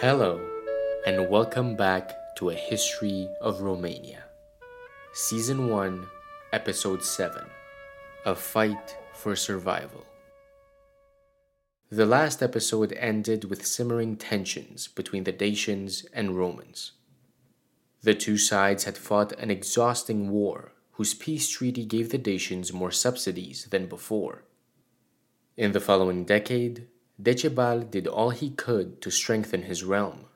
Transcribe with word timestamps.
Hello, 0.00 0.40
and 1.06 1.28
welcome 1.28 1.76
back 1.76 2.34
to 2.36 2.50
A 2.50 2.54
History 2.54 3.28
of 3.40 3.60
Romania. 3.60 4.24
Season 5.12 5.68
1, 5.68 6.06
Episode 6.52 7.04
7 7.04 7.44
A 8.26 8.34
Fight 8.34 8.96
for 9.12 9.36
Survival. 9.36 10.04
The 11.90 12.06
last 12.06 12.42
episode 12.42 12.92
ended 12.94 13.44
with 13.44 13.66
simmering 13.66 14.16
tensions 14.16 14.88
between 14.88 15.24
the 15.24 15.32
Dacians 15.32 16.04
and 16.12 16.36
Romans. 16.36 16.92
The 18.02 18.14
two 18.14 18.38
sides 18.38 18.84
had 18.84 18.96
fought 18.96 19.32
an 19.32 19.50
exhausting 19.50 20.30
war 20.30 20.72
whose 20.92 21.14
peace 21.14 21.48
treaty 21.48 21.84
gave 21.84 22.10
the 22.10 22.18
Dacians 22.18 22.72
more 22.72 22.90
subsidies 22.90 23.66
than 23.70 23.86
before. 23.86 24.44
In 25.56 25.72
the 25.72 25.80
following 25.80 26.24
decade, 26.24 26.88
Decebal 27.22 27.90
did 27.90 28.06
all 28.06 28.30
he 28.30 28.50
could 28.50 29.00
to 29.02 29.10
strengthen 29.10 29.62
his 29.62 29.84
realm, 29.84 30.26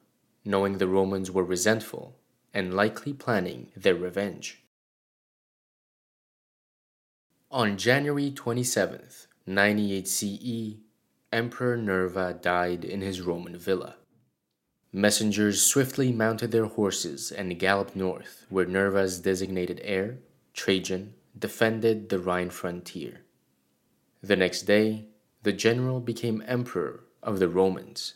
knowing 0.44 0.78
the 0.78 0.86
Romans 0.86 1.30
were 1.30 1.42
resentful 1.42 2.16
and 2.54 2.74
likely 2.74 3.12
planning 3.12 3.72
their 3.76 3.94
revenge. 3.94 4.62
On 7.50 7.76
January 7.76 8.30
27th, 8.30 9.26
98 9.46 10.06
CE, 10.06 10.76
Emperor 11.32 11.76
Nerva 11.76 12.38
died 12.40 12.84
in 12.84 13.00
his 13.00 13.20
Roman 13.20 13.58
villa. 13.58 13.96
Messengers 14.92 15.62
swiftly 15.62 16.12
mounted 16.12 16.52
their 16.52 16.66
horses 16.66 17.32
and 17.32 17.58
galloped 17.58 17.96
north, 17.96 18.46
where 18.48 18.64
Nerva's 18.64 19.20
designated 19.20 19.80
heir, 19.82 20.18
Trajan, 20.54 21.14
defended 21.38 22.08
the 22.08 22.18
Rhine 22.18 22.50
frontier. 22.50 23.22
The 24.22 24.36
next 24.36 24.62
day, 24.62 25.08
the 25.46 25.52
general 25.52 26.00
became 26.00 26.42
emperor 26.48 27.04
of 27.22 27.38
the 27.38 27.48
Romans. 27.48 28.14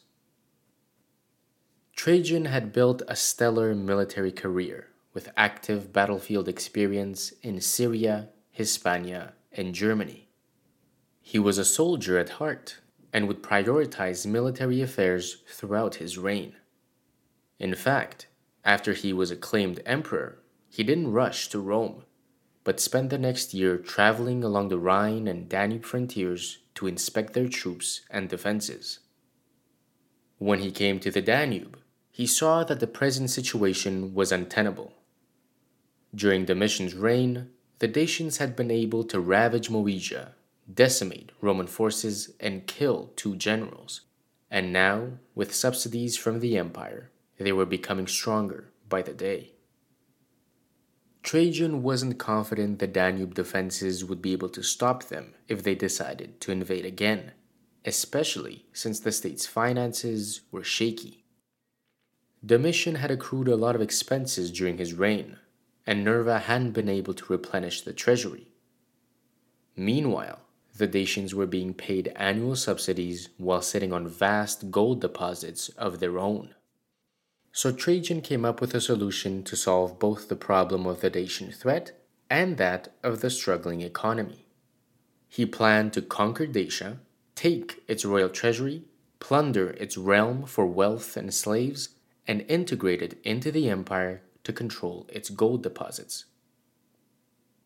Trajan 1.95 2.47
had 2.47 2.73
built 2.73 3.03
a 3.07 3.15
stellar 3.15 3.73
military 3.73 4.33
career 4.33 4.89
with 5.15 5.31
active 5.37 5.93
battlefield 5.93 6.49
experience 6.49 7.33
in 7.41 7.61
Syria, 7.61 8.31
Hispania, 8.51 9.35
and 9.53 9.77
Germany. 9.77 10.29
He 11.21 11.39
was 11.39 11.57
a 11.57 11.65
soldier 11.65 12.19
at 12.19 12.41
heart 12.41 12.81
and 13.13 13.29
would 13.29 13.45
prioritize 13.45 14.27
military 14.27 14.83
affairs 14.83 15.45
throughout 15.47 15.95
his 16.03 16.19
reign. 16.19 16.57
In 17.61 17.77
fact, 17.77 18.27
after 18.65 18.93
he 18.93 19.13
was 19.13 19.31
acclaimed 19.31 19.81
emperor, 19.87 20.41
he 20.69 20.83
didn't 20.83 21.13
rush 21.13 21.49
to 21.51 21.61
Rome, 21.61 22.03
but 22.65 22.81
spent 22.81 23.11
the 23.11 23.19
next 23.19 23.55
year 23.55 23.79
traveling 23.79 24.43
along 24.43 24.67
the 24.67 24.81
Rhine 24.81 25.29
and 25.29 25.49
Danube 25.49 25.85
frontiers 25.85 26.59
to 26.75 26.87
inspect 26.87 27.33
their 27.33 27.49
troops 27.49 28.03
and 28.11 28.29
defenses. 28.29 29.01
When 30.39 30.61
he 30.61 30.71
came 30.71 31.01
to 31.01 31.11
the 31.11 31.23
Danube, 31.23 31.79
he 32.11 32.27
saw 32.27 32.65
that 32.65 32.81
the 32.81 32.87
present 32.87 33.31
situation 33.31 34.15
was 34.15 34.33
untenable. 34.33 34.93
During 36.15 36.45
Domitian's 36.45 36.95
reign, 36.95 37.51
the 37.79 37.89
Dacians 37.89 38.39
had 38.39 38.57
been 38.57 38.71
able 38.71 39.05
to 39.05 39.21
ravage 39.21 39.69
Moesia, 39.71 40.33
decimate 40.73 41.31
Roman 41.41 41.67
forces, 41.67 42.35
and 42.41 42.67
kill 42.67 43.13
two 43.17 43.37
generals, 43.37 44.03
and 44.51 44.73
now, 44.73 45.13
with 45.35 45.55
subsidies 45.55 46.17
from 46.17 46.41
the 46.41 46.59
empire, 46.59 47.11
they 47.39 47.53
were 47.53 47.67
becoming 47.67 48.07
stronger 48.07 48.71
by 48.89 49.01
the 49.01 49.13
day. 49.13 49.53
Trajan 51.23 51.83
wasn't 51.83 52.19
confident 52.19 52.79
the 52.79 52.87
Danube 52.87 53.35
defenses 53.35 54.05
would 54.05 54.23
be 54.23 54.33
able 54.33 54.49
to 54.49 54.63
stop 54.63 55.05
them 55.05 55.35
if 55.49 55.63
they 55.63 55.75
decided 55.75 56.41
to 56.41 56.53
invade 56.53 56.87
again, 56.87 57.33
especially 57.85 58.65
since 58.73 59.01
the 59.01 59.13
state's 59.13 59.47
finances 59.47 60.41
were 60.51 60.65
shaky. 60.65 61.25
Domitian 62.45 62.95
had 62.97 63.11
accrued 63.11 63.49
a 63.49 63.57
lot 63.57 63.75
of 63.75 63.83
expenses 63.83 64.51
during 64.51 64.79
his 64.79 64.95
reign, 64.95 65.37
and 65.87 66.03
Nerva 66.03 66.39
hadn't 66.39 66.73
been 66.73 66.89
able 66.89 67.13
to 67.13 67.33
replenish 67.33 67.83
the 67.83 67.93
treasury. 67.93 68.49
Meanwhile, 69.77 70.41
the 70.77 70.87
Dacians 70.87 71.35
were 71.35 71.47
being 71.47 71.75
paid 71.75 72.13
annual 72.17 72.57
subsidies 72.57 73.29
while 73.37 73.61
sitting 73.61 73.93
on 73.93 74.09
vast 74.09 74.71
gold 74.71 75.03
deposits 75.03 75.69
of 75.71 76.01
their 76.01 76.19
own. 76.19 76.55
So 77.53 77.73
Trajan 77.73 78.21
came 78.21 78.45
up 78.45 78.61
with 78.61 78.75
a 78.75 78.81
solution 78.81 79.43
to 79.45 79.57
solve 79.57 79.99
both 79.99 80.29
the 80.29 80.37
problem 80.37 80.87
of 80.87 81.01
the 81.01 81.11
Dacian 81.11 81.51
threat 81.51 81.93
and 82.29 82.57
that 82.59 82.95
of 83.03 83.21
the 83.21 83.31
struggling 83.31 83.81
economy. 83.81 84.47
He 85.29 85.47
planned 85.47 85.93
to 85.95 86.03
conquer 86.03 86.47
Dacia, 86.47 86.99
take 87.35 87.83
its 87.89 88.05
royal 88.05 88.29
treasury, 88.29 88.85
plunder 89.19 89.71
its 89.71 89.99
realm 89.99 90.47
for 90.47 90.67
wealth 90.67 91.17
and 91.17 91.35
slaves, 91.35 91.91
and 92.27 92.43
integrate 92.43 93.03
it 93.03 93.19
into 93.25 93.51
the 93.51 93.69
empire 93.69 94.23
to 94.45 94.53
control 94.53 95.07
its 95.09 95.29
gold 95.29 95.63
deposits. 95.63 96.27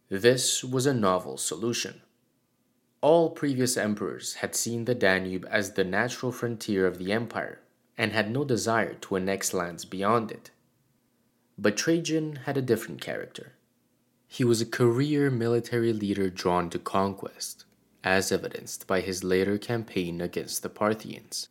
This 0.09 0.65
was 0.65 0.87
a 0.87 0.95
novel 0.95 1.37
solution. 1.37 2.01
All 3.03 3.31
previous 3.31 3.77
emperors 3.77 4.35
had 4.35 4.55
seen 4.55 4.87
the 4.87 4.95
Danube 4.95 5.47
as 5.51 5.73
the 5.73 5.85
natural 5.85 6.33
frontier 6.33 6.87
of 6.87 6.99
the 6.99 7.13
empire 7.13 7.61
and 7.97 8.13
had 8.13 8.31
no 8.31 8.45
desire 8.45 8.95
to 8.95 9.17
annex 9.17 9.53
lands 9.55 9.85
beyond 9.85 10.31
it. 10.31 10.51
But 11.57 11.77
Trajan 11.77 12.37
had 12.47 12.57
a 12.57 12.63
different 12.63 13.01
character. 13.01 13.53
He 14.27 14.43
was 14.43 14.61
a 14.61 14.67
career 14.67 15.31
military 15.31 15.93
leader 15.93 16.29
drawn 16.29 16.71
to 16.71 16.79
conquest, 16.79 17.65
as 18.03 18.33
evidenced 18.33 18.87
by 18.87 19.01
his 19.01 19.23
later 19.23 19.59
campaign 19.59 20.21
against 20.21 20.63
the 20.63 20.69
Parthians. 20.69 21.49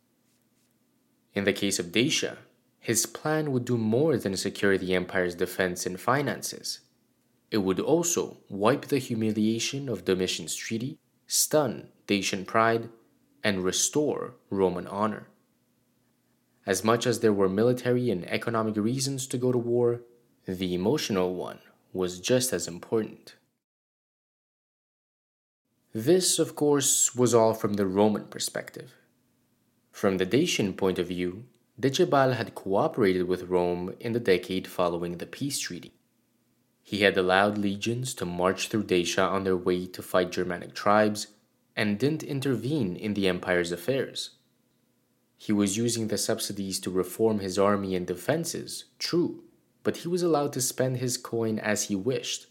In 1.34 1.44
the 1.44 1.52
case 1.52 1.78
of 1.78 1.90
Dacia, 1.90 2.38
his 2.78 3.06
plan 3.06 3.50
would 3.50 3.64
do 3.64 3.78
more 3.78 4.18
than 4.18 4.36
secure 4.36 4.76
the 4.76 4.94
empire's 4.94 5.34
defense 5.34 5.86
and 5.86 5.98
finances. 5.98 6.80
It 7.50 7.58
would 7.58 7.80
also 7.80 8.36
wipe 8.50 8.86
the 8.86 8.98
humiliation 8.98 9.88
of 9.88 10.04
Domitian's 10.04 10.54
treaty, 10.54 10.98
stun 11.26 11.88
Dacian 12.06 12.44
pride, 12.44 12.90
and 13.42 13.64
restore 13.64 14.34
Roman 14.50 14.86
honor. 14.86 15.28
As 16.66 16.82
much 16.82 17.06
as 17.06 17.20
there 17.20 17.32
were 17.32 17.48
military 17.48 18.10
and 18.10 18.26
economic 18.26 18.76
reasons 18.76 19.26
to 19.28 19.38
go 19.38 19.52
to 19.52 19.58
war, 19.58 20.00
the 20.46 20.74
emotional 20.74 21.34
one 21.34 21.58
was 21.92 22.20
just 22.20 22.52
as 22.52 22.66
important. 22.66 23.34
This, 25.92 26.38
of 26.38 26.56
course, 26.56 27.14
was 27.14 27.34
all 27.34 27.54
from 27.54 27.74
the 27.74 27.86
Roman 27.86 28.24
perspective. 28.24 28.94
From 29.92 30.18
the 30.18 30.26
Dacian 30.26 30.72
point 30.74 30.98
of 30.98 31.08
view, 31.08 31.44
Decebal 31.78 32.34
had 32.34 32.54
cooperated 32.54 33.28
with 33.28 33.48
Rome 33.48 33.94
in 34.00 34.12
the 34.12 34.20
decade 34.20 34.66
following 34.66 35.18
the 35.18 35.26
peace 35.26 35.58
treaty. 35.58 35.92
He 36.82 37.02
had 37.02 37.16
allowed 37.16 37.58
legions 37.58 38.12
to 38.14 38.26
march 38.26 38.68
through 38.68 38.84
Dacia 38.84 39.22
on 39.22 39.44
their 39.44 39.56
way 39.56 39.86
to 39.86 40.02
fight 40.02 40.32
Germanic 40.32 40.74
tribes 40.74 41.28
and 41.76 41.98
didn't 41.98 42.22
intervene 42.22 42.96
in 42.96 43.14
the 43.14 43.28
empire's 43.28 43.72
affairs. 43.72 44.30
He 45.36 45.52
was 45.52 45.76
using 45.76 46.08
the 46.08 46.18
subsidies 46.18 46.80
to 46.80 46.90
reform 46.90 47.40
his 47.40 47.58
army 47.58 47.94
and 47.94 48.06
defenses, 48.06 48.84
true, 48.98 49.44
but 49.82 49.98
he 49.98 50.08
was 50.08 50.22
allowed 50.22 50.52
to 50.54 50.60
spend 50.60 50.96
his 50.96 51.16
coin 51.16 51.58
as 51.58 51.84
he 51.84 51.96
wished. 51.96 52.46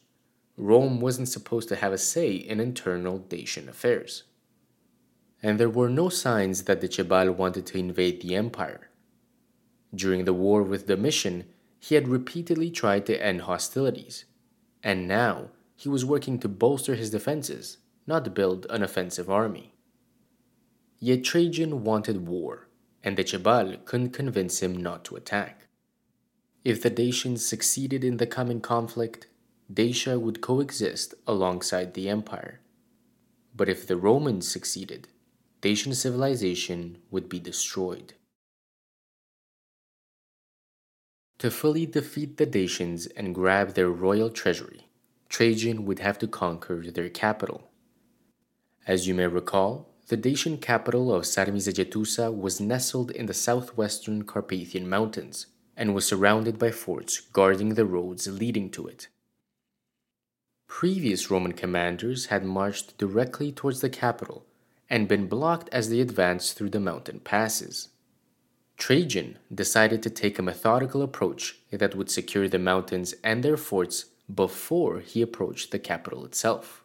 Rome 0.55 1.01
wasn't 1.01 1.29
supposed 1.29 1.67
to 1.69 1.75
have 1.75 1.91
a 1.91 1.97
say 1.97 2.33
in 2.33 2.59
internal 2.59 3.17
Dacian 3.17 3.67
affairs. 3.67 4.23
And 5.41 5.59
there 5.59 5.69
were 5.69 5.89
no 5.89 6.09
signs 6.09 6.63
that 6.63 6.81
Decebal 6.81 7.35
wanted 7.35 7.65
to 7.67 7.77
invade 7.77 8.21
the 8.21 8.35
empire. 8.35 8.89
During 9.93 10.25
the 10.25 10.33
war 10.33 10.61
with 10.63 10.87
Domitian, 10.87 11.45
he 11.79 11.95
had 11.95 12.07
repeatedly 12.07 12.69
tried 12.69 13.05
to 13.07 13.21
end 13.21 13.41
hostilities, 13.41 14.25
and 14.83 15.07
now 15.07 15.49
he 15.75 15.89
was 15.89 16.05
working 16.05 16.39
to 16.39 16.47
bolster 16.47 16.95
his 16.95 17.09
defenses, 17.09 17.79
not 18.07 18.33
build 18.33 18.65
an 18.69 18.83
offensive 18.83 19.29
army. 19.29 19.73
Yet 20.99 21.23
Trajan 21.23 21.83
wanted 21.83 22.27
war 22.27 22.67
and 23.03 23.17
the 23.17 23.23
Decebal 23.23 23.83
couldn't 23.85 24.11
convince 24.11 24.61
him 24.61 24.75
not 24.75 25.03
to 25.05 25.15
attack. 25.15 25.67
If 26.63 26.81
the 26.81 26.89
Dacians 26.89 27.39
succeeded 27.39 28.03
in 28.03 28.17
the 28.17 28.27
coming 28.27 28.61
conflict, 28.61 29.27
Dacia 29.71 30.19
would 30.19 30.41
coexist 30.41 31.13
alongside 31.27 31.93
the 31.93 32.07
empire. 32.07 32.61
But 33.55 33.69
if 33.69 33.85
the 33.85 33.97
Romans 33.97 34.49
succeeded, 34.49 35.07
Dacian 35.61 35.93
civilization 35.93 36.99
would 37.11 37.29
be 37.29 37.39
destroyed. 37.39 38.13
To 41.39 41.51
fully 41.51 41.85
defeat 41.85 42.37
the 42.37 42.45
Dacians 42.45 43.07
and 43.17 43.35
grab 43.35 43.73
their 43.73 43.89
royal 43.89 44.29
treasury, 44.29 44.87
Trajan 45.27 45.85
would 45.85 45.99
have 45.99 46.17
to 46.19 46.27
conquer 46.27 46.83
their 46.89 47.09
capital. 47.09 47.69
As 48.87 49.07
you 49.07 49.13
may 49.13 49.27
recall, 49.27 49.92
the 50.13 50.29
Dacian 50.29 50.59
capital 50.59 51.11
of 51.11 51.23
Sarmizegetusa 51.23 52.31
was 52.31 52.61
nestled 52.61 53.09
in 53.09 53.25
the 53.25 53.33
southwestern 53.33 54.25
Carpathian 54.25 54.87
Mountains 54.87 55.47
and 55.75 55.95
was 55.95 56.05
surrounded 56.05 56.59
by 56.59 56.69
forts 56.69 57.19
guarding 57.19 57.69
the 57.69 57.83
roads 57.83 58.27
leading 58.27 58.69
to 58.69 58.85
it. 58.85 59.07
Previous 60.67 61.31
Roman 61.31 61.53
commanders 61.53 62.27
had 62.27 62.45
marched 62.45 62.95
directly 62.99 63.51
towards 63.51 63.81
the 63.81 63.89
capital 63.89 64.45
and 64.87 65.07
been 65.07 65.25
blocked 65.25 65.67
as 65.71 65.89
they 65.89 65.99
advanced 65.99 66.55
through 66.55 66.69
the 66.69 66.79
mountain 66.79 67.19
passes. 67.19 67.87
Trajan 68.77 69.39
decided 69.51 70.03
to 70.03 70.11
take 70.11 70.37
a 70.37 70.43
methodical 70.43 71.01
approach 71.01 71.57
that 71.71 71.95
would 71.95 72.11
secure 72.11 72.47
the 72.47 72.59
mountains 72.59 73.15
and 73.23 73.41
their 73.41 73.57
forts 73.57 74.05
before 74.31 74.99
he 74.99 75.23
approached 75.23 75.71
the 75.71 75.79
capital 75.79 76.23
itself. 76.23 76.82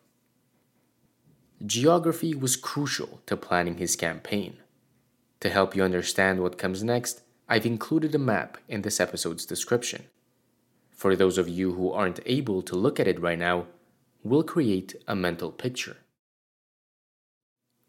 Geography 1.67 2.35
was 2.35 2.57
crucial 2.57 3.21
to 3.27 3.37
planning 3.37 3.79
his 3.79 3.97
campaign. 3.97 4.59
To 5.41 5.51
help 5.51 5.75
you 5.75 5.83
understand 5.83 6.41
what 6.41 6.59
comes 6.59 6.85
next, 6.85 7.23
I've 7.49 7.67
included 7.67 8.15
a 8.15 8.19
map 8.19 8.59
in 8.69 8.83
this 8.83 9.01
episode's 9.01 9.45
description. 9.45 10.05
For 10.93 11.17
those 11.17 11.37
of 11.37 11.49
you 11.49 11.73
who 11.73 11.91
aren't 11.91 12.21
able 12.27 12.63
to 12.63 12.77
look 12.77 13.01
at 13.01 13.09
it 13.09 13.21
right 13.21 13.39
now, 13.39 13.67
we'll 14.23 14.45
create 14.45 14.95
a 15.09 15.17
mental 15.17 15.51
picture. 15.51 15.97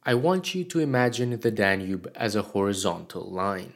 I 0.04 0.16
want 0.16 0.56
you 0.56 0.63
to 0.63 0.80
imagine 0.80 1.39
the 1.39 1.51
Danube 1.51 2.12
as 2.16 2.36
a 2.36 2.42
horizontal 2.42 3.30
line. 3.30 3.74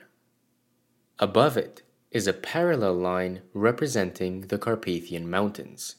Above 1.19 1.55
it 1.57 1.83
is 2.09 2.25
a 2.25 2.33
parallel 2.33 2.95
line 2.95 3.41
representing 3.53 4.41
the 4.41 4.57
Carpathian 4.57 5.29
Mountains. 5.29 5.97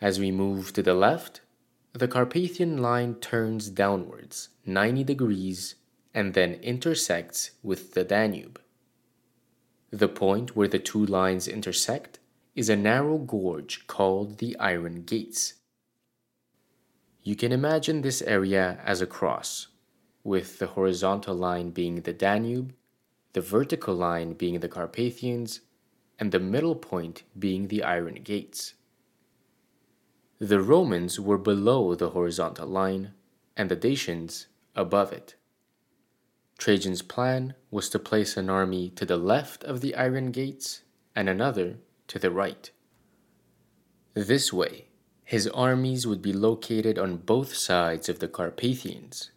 As 0.00 0.18
we 0.18 0.30
move 0.30 0.72
to 0.72 0.82
the 0.82 0.94
left, 0.94 1.40
the 1.96 2.08
Carpathian 2.08 2.78
line 2.78 3.14
turns 3.14 3.70
downwards 3.70 4.48
90 4.66 5.04
degrees 5.04 5.76
and 6.12 6.34
then 6.34 6.54
intersects 6.54 7.52
with 7.62 7.94
the 7.94 8.02
Danube. 8.02 8.60
The 9.90 10.08
point 10.08 10.56
where 10.56 10.66
the 10.66 10.80
two 10.80 11.06
lines 11.06 11.46
intersect 11.46 12.18
is 12.56 12.68
a 12.68 12.74
narrow 12.74 13.18
gorge 13.18 13.86
called 13.86 14.38
the 14.38 14.58
Iron 14.58 15.04
Gates. 15.04 15.54
You 17.22 17.36
can 17.36 17.52
imagine 17.52 18.02
this 18.02 18.22
area 18.22 18.80
as 18.84 19.00
a 19.00 19.06
cross, 19.06 19.68
with 20.24 20.58
the 20.58 20.66
horizontal 20.66 21.36
line 21.36 21.70
being 21.70 22.00
the 22.00 22.12
Danube, 22.12 22.74
the 23.34 23.40
vertical 23.40 23.94
line 23.94 24.32
being 24.32 24.58
the 24.58 24.68
Carpathians, 24.68 25.60
and 26.18 26.32
the 26.32 26.40
middle 26.40 26.74
point 26.74 27.22
being 27.38 27.68
the 27.68 27.84
Iron 27.84 28.14
Gates. 28.14 28.74
The 30.40 30.60
Romans 30.60 31.20
were 31.20 31.38
below 31.38 31.94
the 31.94 32.10
horizontal 32.10 32.66
line, 32.66 33.12
and 33.56 33.70
the 33.70 33.76
Dacians 33.76 34.46
above 34.74 35.12
it. 35.12 35.36
Trajan's 36.58 37.02
plan 37.02 37.54
was 37.70 37.88
to 37.90 37.98
place 37.98 38.36
an 38.36 38.50
army 38.50 38.90
to 38.90 39.04
the 39.04 39.16
left 39.16 39.64
of 39.64 39.80
the 39.80 39.94
Iron 39.94 40.32
Gates 40.32 40.82
and 41.14 41.28
another 41.28 41.78
to 42.08 42.18
the 42.18 42.30
right. 42.30 42.70
This 44.14 44.52
way, 44.52 44.88
his 45.24 45.48
armies 45.48 46.06
would 46.06 46.22
be 46.22 46.32
located 46.32 46.98
on 46.98 47.16
both 47.16 47.54
sides 47.54 48.08
of 48.08 48.18
the 48.18 48.28
Carpathians. 48.28 49.30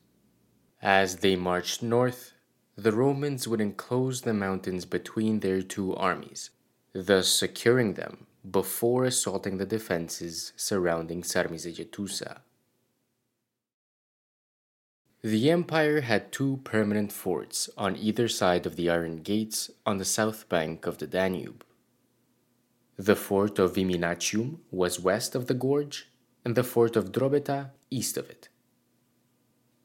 As 0.82 1.18
they 1.18 1.36
marched 1.36 1.82
north, 1.82 2.34
the 2.76 2.92
Romans 2.92 3.48
would 3.48 3.62
enclose 3.62 4.22
the 4.22 4.34
mountains 4.34 4.86
between 4.86 5.40
their 5.40 5.62
two 5.62 5.96
armies, 5.96 6.52
thus 6.94 7.28
securing 7.28 7.94
them 7.94 8.28
before 8.52 9.06
assaulting 9.06 9.58
the 9.58 9.66
defenses 9.66 10.54
surrounding 10.56 11.22
Sarmizegetusa. 11.22 12.40
The 15.24 15.50
empire 15.50 16.02
had 16.02 16.32
two 16.32 16.62
permanent 16.64 17.12
forts 17.12 17.70
on 17.78 17.98
either 17.98 18.28
side 18.28 18.66
of 18.66 18.76
the 18.76 18.90
Iron 18.90 19.18
Gates 19.18 19.72
on 19.86 19.98
the 19.98 20.06
south 20.06 20.48
bank 20.48 20.86
of 20.86 21.00
the 21.00 21.08
Danube. 21.08 21.66
The 22.98 23.16
fort 23.16 23.60
of 23.60 23.74
Viminacium 23.74 24.60
was 24.72 25.00
west 25.00 25.36
of 25.36 25.48
the 25.48 25.54
gorge, 25.54 26.08
and 26.46 26.56
the 26.56 26.64
fort 26.64 26.96
of 26.96 27.12
Drobeta 27.12 27.72
east 27.90 28.16
of 28.16 28.30
it. 28.30 28.50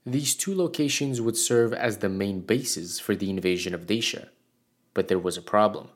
These 0.05 0.35
two 0.35 0.55
locations 0.55 1.21
would 1.21 1.37
serve 1.37 1.73
as 1.73 1.99
the 1.99 2.09
main 2.09 2.41
bases 2.41 3.01
for 3.01 3.15
the 3.15 3.31
invasion 3.31 3.75
of 3.75 3.87
Dacia, 3.87 4.29
but 4.95 5.09
there 5.09 5.19
was 5.19 5.37
a 5.37 5.43
problem. 5.43 5.89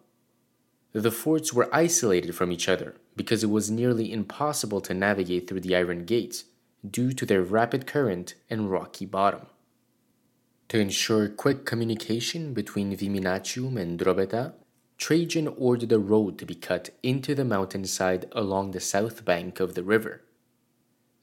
The 0.97 1.11
forts 1.11 1.53
were 1.53 1.69
isolated 1.75 2.35
from 2.35 2.51
each 2.51 2.71
other 2.71 2.95
because 3.17 3.45
it 3.45 3.51
was 3.51 3.71
nearly 3.71 4.11
impossible 4.11 4.81
to 4.81 4.95
navigate 4.95 5.47
through 5.47 5.61
the 5.61 5.77
Iron 5.77 6.07
Gates 6.07 6.45
due 6.91 7.13
to 7.13 7.27
their 7.27 7.43
rapid 7.43 7.87
current 7.87 8.33
and 8.49 8.71
rocky 8.71 9.05
bottom. 9.05 9.43
To 10.71 10.81
ensure 10.81 11.29
quick 11.29 11.67
communication 11.67 12.55
between 12.55 12.97
Viminacium 12.97 13.79
and 13.79 14.01
Drobeta, 14.01 14.55
Trajan 14.97 15.49
ordered 15.49 15.93
a 15.93 15.99
road 15.99 16.39
to 16.39 16.47
be 16.47 16.55
cut 16.55 16.89
into 17.03 17.35
the 17.35 17.45
mountainside 17.45 18.31
along 18.33 18.71
the 18.71 18.81
south 18.81 19.23
bank 19.23 19.61
of 19.61 19.75
the 19.75 19.83
river. 19.83 20.23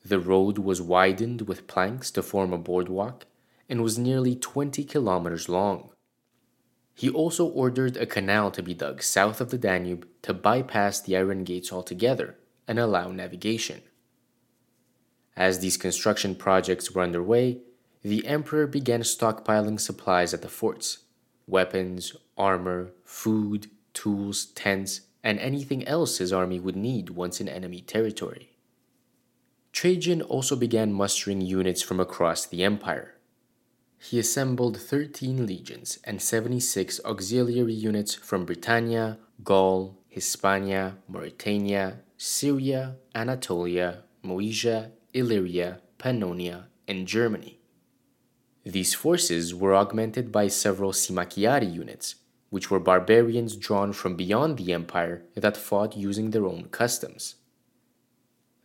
The 0.06 0.20
road 0.20 0.60
was 0.60 0.84
widened 0.84 1.48
with 1.48 1.66
planks 1.66 2.12
to 2.12 2.22
form 2.22 2.54
a 2.54 2.60
boardwalk 2.60 3.26
and 3.68 3.82
was 3.82 3.98
nearly 3.98 4.36
20 4.36 4.84
kilometers 4.84 5.50
long. 5.50 5.93
He 6.94 7.10
also 7.10 7.46
ordered 7.46 7.98
a 7.98 8.06
canal 8.06 8.52
to 8.52 8.62
be 8.62 8.74
dug 8.74 9.02
south 9.02 9.42
of 9.42 9.50
the 9.50 9.58
Danube 9.58 10.08
to 10.22 10.34
bypass 10.34 11.02
the 11.02 11.18
iron 11.18 11.44
gates 11.44 11.74
altogether 11.74 12.38
and 12.68 12.80
allow 12.80 13.12
navigation. 13.12 13.82
As 15.36 15.60
these 15.60 15.78
construction 15.78 16.36
projects 16.36 16.92
were 16.92 17.02
underway, 17.02 17.60
the 18.04 18.28
emperor 18.28 18.68
began 18.68 19.02
stockpiling 19.02 19.80
supplies 19.80 20.34
at 20.34 20.42
the 20.42 20.50
forts 20.50 21.00
weapons, 21.48 22.16
armor, 22.38 22.92
food, 23.04 23.70
tools, 23.94 24.46
tents, 24.46 25.02
and 25.24 25.40
anything 25.40 25.86
else 25.88 26.18
his 26.18 26.32
army 26.32 26.60
would 26.60 26.76
need 26.76 27.10
once 27.10 27.42
in 27.42 27.50
enemy 27.50 27.82
territory. 27.82 28.52
Trajan 29.72 30.22
also 30.22 30.56
began 30.56 30.94
mustering 30.94 31.42
units 31.42 31.82
from 31.82 32.00
across 32.00 32.46
the 32.46 32.64
empire. 32.64 33.13
He 34.04 34.20
assembled 34.20 34.78
13 34.78 35.46
legions 35.46 35.98
and 36.04 36.22
76 36.22 37.00
auxiliary 37.06 37.74
units 37.74 38.14
from 38.14 38.44
Britannia, 38.44 39.18
Gaul, 39.46 39.98
Hispania, 40.10 40.98
Mauritania, 41.08 42.02
Syria, 42.18 42.98
Anatolia, 43.16 44.04
Moesia, 44.22 44.92
Illyria, 45.14 45.80
Pannonia, 45.98 46.66
and 46.86 47.08
Germany. 47.08 47.60
These 48.66 48.94
forces 48.94 49.56
were 49.56 49.74
augmented 49.74 50.34
by 50.34 50.50
several 50.50 50.92
Symmachiarii 50.92 51.74
units, 51.74 52.16
which 52.50 52.70
were 52.70 52.82
barbarians 52.82 53.56
drawn 53.56 53.94
from 53.94 54.18
beyond 54.18 54.58
the 54.58 54.74
empire 54.74 55.24
that 55.36 55.56
fought 55.56 55.96
using 55.96 56.32
their 56.32 56.46
own 56.46 56.66
customs. 56.66 57.36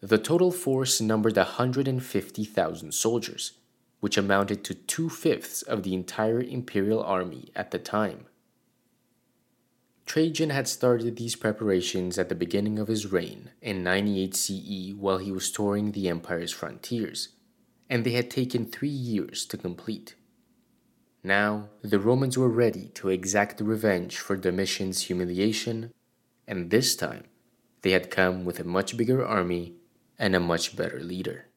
The 0.00 0.18
total 0.18 0.50
force 0.50 1.00
numbered 1.00 1.36
150,000 1.36 2.92
soldiers, 2.92 3.52
which 4.00 4.16
amounted 4.16 4.64
to 4.64 4.74
two 4.74 5.08
fifths 5.08 5.62
of 5.62 5.82
the 5.82 5.94
entire 5.94 6.40
imperial 6.40 7.02
army 7.02 7.50
at 7.56 7.70
the 7.70 7.78
time. 7.78 8.26
Trajan 10.06 10.50
had 10.50 10.66
started 10.66 11.16
these 11.16 11.36
preparations 11.36 12.18
at 12.18 12.28
the 12.28 12.34
beginning 12.34 12.78
of 12.78 12.88
his 12.88 13.12
reign 13.12 13.50
in 13.60 13.82
98 13.82 14.34
CE 14.34 14.94
while 14.94 15.18
he 15.18 15.30
was 15.30 15.50
touring 15.50 15.92
the 15.92 16.08
empire's 16.08 16.52
frontiers 16.52 17.28
and 17.88 18.04
they 18.04 18.12
had 18.12 18.30
taken 18.30 18.66
three 18.66 18.88
years 18.88 19.46
to 19.46 19.56
complete. 19.56 20.14
Now, 21.22 21.68
the 21.82 21.98
Romans 21.98 22.38
were 22.38 22.48
ready 22.48 22.90
to 22.94 23.08
exact 23.08 23.60
revenge 23.60 24.18
for 24.18 24.36
Domitian's 24.36 25.02
humiliation, 25.02 25.92
and 26.46 26.70
this 26.70 26.94
time 26.94 27.24
they 27.82 27.90
had 27.90 28.10
come 28.10 28.44
with 28.44 28.60
a 28.60 28.64
much 28.64 28.96
bigger 28.96 29.26
army 29.26 29.74
and 30.18 30.34
a 30.34 30.40
much 30.40 30.76
better 30.76 31.00
leader. 31.00 31.47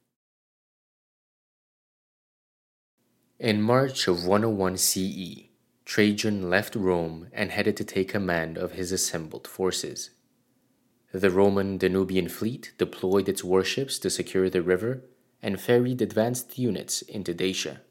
In 3.42 3.60
March 3.60 4.08
of 4.08 4.28
101 4.28 4.78
CE, 4.78 5.46
Trajan 5.84 6.48
left 6.48 6.76
Rome 6.76 7.26
and 7.34 7.50
headed 7.50 7.76
to 7.78 7.84
take 7.84 8.10
command 8.10 8.56
of 8.56 8.74
his 8.74 8.92
assembled 8.92 9.48
forces. 9.48 10.12
The 11.12 11.32
Roman 11.32 11.80
Danubian 11.80 12.30
fleet 12.30 12.72
deployed 12.78 13.28
its 13.28 13.44
warships 13.44 13.98
to 13.98 14.12
secure 14.12 14.48
the 14.48 14.62
river 14.62 15.06
and 15.42 15.60
ferried 15.60 16.04
advanced 16.04 16.60
units 16.60 17.02
into 17.02 17.34
Dacia. 17.34 17.82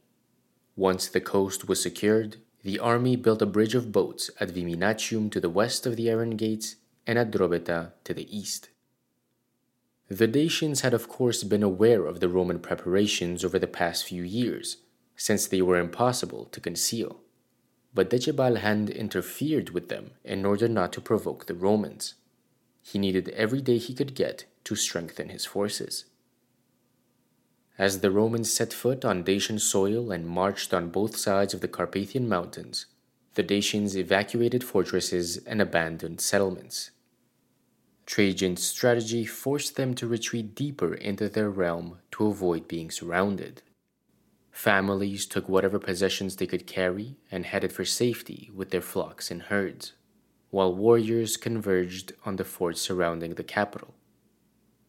Once 0.77 1.09
the 1.09 1.21
coast 1.21 1.67
was 1.67 1.83
secured, 1.83 2.37
the 2.63 2.79
army 2.79 3.17
built 3.17 3.43
a 3.43 3.47
bridge 3.47 3.75
of 3.75 3.91
boats 3.91 4.31
at 4.39 4.51
Viminacium 4.55 5.33
to 5.33 5.41
the 5.41 5.51
west 5.51 5.85
of 5.85 5.97
the 5.97 6.13
Iron 6.13 6.37
Gates 6.37 6.77
and 7.09 7.19
at 7.19 7.33
Drobeta 7.33 7.91
to 8.05 8.15
the 8.15 8.29
east. 8.31 8.69
The 10.07 10.29
Dacians 10.29 10.83
had, 10.83 10.95
of 10.95 11.09
course, 11.09 11.43
been 11.43 11.65
aware 11.65 12.07
of 12.07 12.21
the 12.21 12.29
Roman 12.29 12.61
preparations 12.61 13.45
over 13.45 13.59
the 13.59 13.67
past 13.67 14.05
few 14.05 14.23
years, 14.23 14.77
since 15.21 15.47
they 15.47 15.61
were 15.61 15.77
impossible 15.77 16.47
to 16.47 16.61
conceal. 16.61 17.21
But 17.93 18.09
Decebal 18.09 18.57
had 18.57 18.89
interfered 18.89 19.69
with 19.69 19.91
them 19.91 20.13
in 20.25 20.47
order 20.47 20.67
not 20.67 20.95
to 20.95 21.03
provoke 21.03 21.45
the 21.45 21.55
Romans. 21.55 22.15
He 22.83 22.99
needed 22.99 23.29
every 23.29 23.61
day 23.61 23.77
he 23.77 23.93
could 23.93 24.15
get 24.15 24.47
to 24.65 24.75
strengthen 24.75 25.29
his 25.29 25.45
forces. 25.45 26.07
As 27.77 28.01
the 28.01 28.11
Romans 28.11 28.51
set 28.51 28.73
foot 28.73 29.05
on 29.05 29.23
Dacian 29.23 29.59
soil 29.59 30.11
and 30.11 30.27
marched 30.27 30.73
on 30.73 30.89
both 30.89 31.19
sides 31.19 31.53
of 31.53 31.61
the 31.61 31.69
Carpathian 31.69 32.27
Mountains, 32.27 32.87
the 33.35 33.43
Dacians 33.43 33.97
evacuated 33.97 34.65
fortresses 34.65 35.37
and 35.37 35.61
abandoned 35.61 36.23
settlements. 36.23 36.93
Trajan's 38.07 38.63
strategy 38.67 39.27
forced 39.27 39.77
them 39.77 39.95
to 39.97 40.07
retreat 40.07 40.55
deeper 40.55 40.95
into 40.95 41.29
their 41.29 41.51
realm 41.51 41.99
to 42.13 42.29
avoid 42.29 42.67
being 42.67 42.91
surrounded. 42.91 43.61
Families 44.51 45.27
took 45.27 45.49
whatever 45.49 45.79
possessions 45.79 46.37
they 46.37 46.47
could 46.47 46.67
carry 46.67 47.17
and 47.31 47.47
headed 47.47 47.73
for 47.73 47.85
safety 47.85 48.51
with 48.55 48.71
their 48.71 48.81
flocks 48.81 49.31
and 49.31 49.43
herds, 49.43 49.93
while 50.51 50.75
warriors 50.75 51.37
converged 51.37 52.13
on 52.25 52.37
the 52.37 52.45
forts 52.45 52.81
surrounding 52.81 53.35
the 53.35 53.45
capital. 53.45 53.95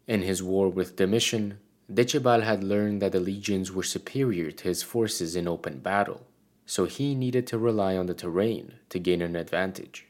In 0.07 0.23
his 0.23 0.43
war 0.43 0.69
with 0.69 0.95
Domitian, 0.95 1.59
Decebal 1.91 2.43
had 2.43 2.63
learned 2.63 3.01
that 3.01 3.11
the 3.11 3.19
legions 3.19 3.71
were 3.71 3.83
superior 3.83 4.51
to 4.51 4.63
his 4.63 4.83
forces 4.83 5.35
in 5.35 5.47
open 5.47 5.79
battle, 5.79 6.25
so 6.65 6.85
he 6.85 7.15
needed 7.15 7.45
to 7.47 7.57
rely 7.57 7.97
on 7.97 8.05
the 8.05 8.13
terrain 8.13 8.75
to 8.89 8.99
gain 8.99 9.21
an 9.21 9.35
advantage. 9.35 10.07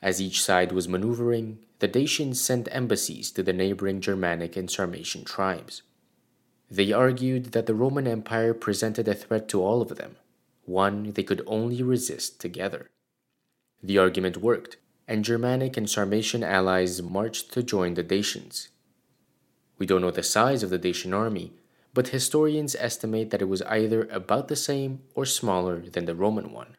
As 0.00 0.20
each 0.20 0.42
side 0.42 0.72
was 0.72 0.88
maneuvering, 0.88 1.60
the 1.78 1.86
Dacians 1.86 2.40
sent 2.40 2.68
embassies 2.72 3.30
to 3.32 3.42
the 3.42 3.52
neighboring 3.52 4.00
Germanic 4.00 4.56
and 4.56 4.68
Sarmatian 4.68 5.24
tribes. 5.24 5.82
They 6.72 6.90
argued 6.90 7.52
that 7.52 7.66
the 7.66 7.74
Roman 7.74 8.06
Empire 8.06 8.54
presented 8.54 9.06
a 9.06 9.12
threat 9.12 9.46
to 9.50 9.62
all 9.62 9.82
of 9.82 9.96
them, 9.96 10.16
one 10.64 11.12
they 11.12 11.22
could 11.22 11.42
only 11.46 11.82
resist 11.82 12.40
together. 12.40 12.88
The 13.82 13.98
argument 13.98 14.38
worked, 14.38 14.78
and 15.06 15.22
Germanic 15.22 15.76
and 15.76 15.86
Sarmatian 15.86 16.42
allies 16.42 17.02
marched 17.02 17.52
to 17.52 17.62
join 17.62 17.92
the 17.92 18.02
Dacians. 18.02 18.68
We 19.76 19.84
don't 19.84 20.00
know 20.00 20.10
the 20.10 20.22
size 20.22 20.62
of 20.62 20.70
the 20.70 20.78
Dacian 20.78 21.12
army, 21.12 21.52
but 21.92 22.08
historians 22.08 22.74
estimate 22.76 23.28
that 23.28 23.42
it 23.42 23.50
was 23.50 23.60
either 23.62 24.04
about 24.04 24.48
the 24.48 24.56
same 24.56 25.02
or 25.14 25.26
smaller 25.26 25.80
than 25.80 26.06
the 26.06 26.14
Roman 26.14 26.52
one. 26.52 26.78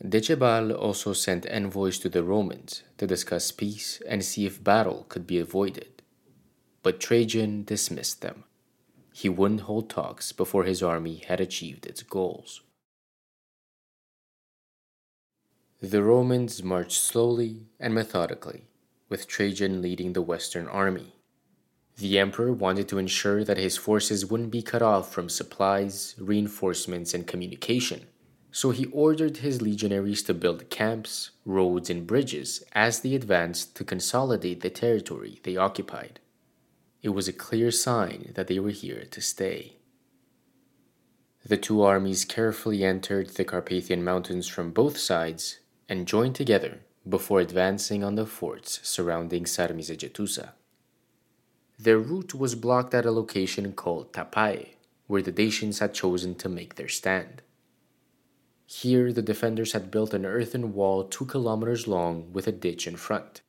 Decebal 0.00 0.72
also 0.78 1.12
sent 1.12 1.44
envoys 1.46 1.98
to 1.98 2.08
the 2.08 2.22
Romans 2.22 2.84
to 2.98 3.06
discuss 3.08 3.50
peace 3.50 4.00
and 4.06 4.24
see 4.24 4.46
if 4.46 4.62
battle 4.62 5.06
could 5.08 5.26
be 5.26 5.40
avoided. 5.40 5.93
But 6.84 7.00
Trajan 7.00 7.64
dismissed 7.64 8.22
them. 8.22 8.44
He 9.12 9.28
wouldn't 9.28 9.62
hold 9.62 9.90
talks 9.90 10.30
before 10.30 10.62
his 10.62 10.84
army 10.84 11.16
had 11.26 11.40
achieved 11.40 11.86
its 11.86 12.04
goals. 12.04 12.60
The 15.80 16.04
Romans 16.04 16.62
marched 16.62 17.00
slowly 17.00 17.66
and 17.80 17.92
methodically, 17.92 18.68
with 19.08 19.26
Trajan 19.26 19.82
leading 19.82 20.12
the 20.12 20.22
Western 20.22 20.68
army. 20.68 21.16
The 21.96 22.20
emperor 22.20 22.52
wanted 22.52 22.86
to 22.88 22.98
ensure 22.98 23.42
that 23.42 23.56
his 23.56 23.76
forces 23.76 24.26
wouldn't 24.26 24.52
be 24.52 24.62
cut 24.62 24.82
off 24.82 25.12
from 25.12 25.28
supplies, 25.28 26.14
reinforcements, 26.18 27.12
and 27.12 27.26
communication 27.26 28.06
so 28.54 28.70
he 28.70 28.86
ordered 28.92 29.38
his 29.38 29.60
legionaries 29.60 30.22
to 30.22 30.32
build 30.32 30.70
camps, 30.70 31.32
roads, 31.44 31.90
and 31.90 32.06
bridges 32.06 32.62
as 32.70 33.00
they 33.00 33.16
advanced 33.16 33.74
to 33.74 33.82
consolidate 33.82 34.60
the 34.60 34.70
territory 34.70 35.40
they 35.42 35.56
occupied. 35.56 36.20
It 37.04 37.12
was 37.12 37.28
a 37.28 37.34
clear 37.34 37.70
sign 37.70 38.32
that 38.34 38.46
they 38.46 38.58
were 38.58 38.70
here 38.70 39.04
to 39.10 39.20
stay. 39.20 39.76
The 41.44 41.58
two 41.58 41.82
armies 41.82 42.24
carefully 42.24 42.82
entered 42.82 43.28
the 43.28 43.44
Carpathian 43.44 44.02
Mountains 44.02 44.48
from 44.48 44.70
both 44.70 44.96
sides 44.96 45.58
and 45.86 46.08
joined 46.08 46.34
together 46.34 46.80
before 47.06 47.40
advancing 47.40 48.02
on 48.02 48.14
the 48.14 48.24
forts 48.24 48.80
surrounding 48.82 49.44
Sarmizegetusa. 49.44 50.52
Their 51.78 51.98
route 51.98 52.32
was 52.34 52.54
blocked 52.54 52.94
at 52.94 53.04
a 53.04 53.10
location 53.10 53.74
called 53.74 54.14
Tapae, 54.14 54.76
where 55.06 55.20
the 55.20 55.30
Dacians 55.30 55.80
had 55.80 55.92
chosen 55.92 56.34
to 56.36 56.48
make 56.48 56.76
their 56.76 56.88
stand. 56.88 57.42
Here, 58.64 59.12
the 59.12 59.20
defenders 59.20 59.72
had 59.72 59.90
built 59.90 60.14
an 60.14 60.24
earthen 60.24 60.72
wall 60.72 61.04
two 61.04 61.26
kilometers 61.26 61.86
long 61.86 62.32
with 62.32 62.46
a 62.46 62.52
ditch 62.52 62.86
in 62.86 62.96
front. 62.96 63.42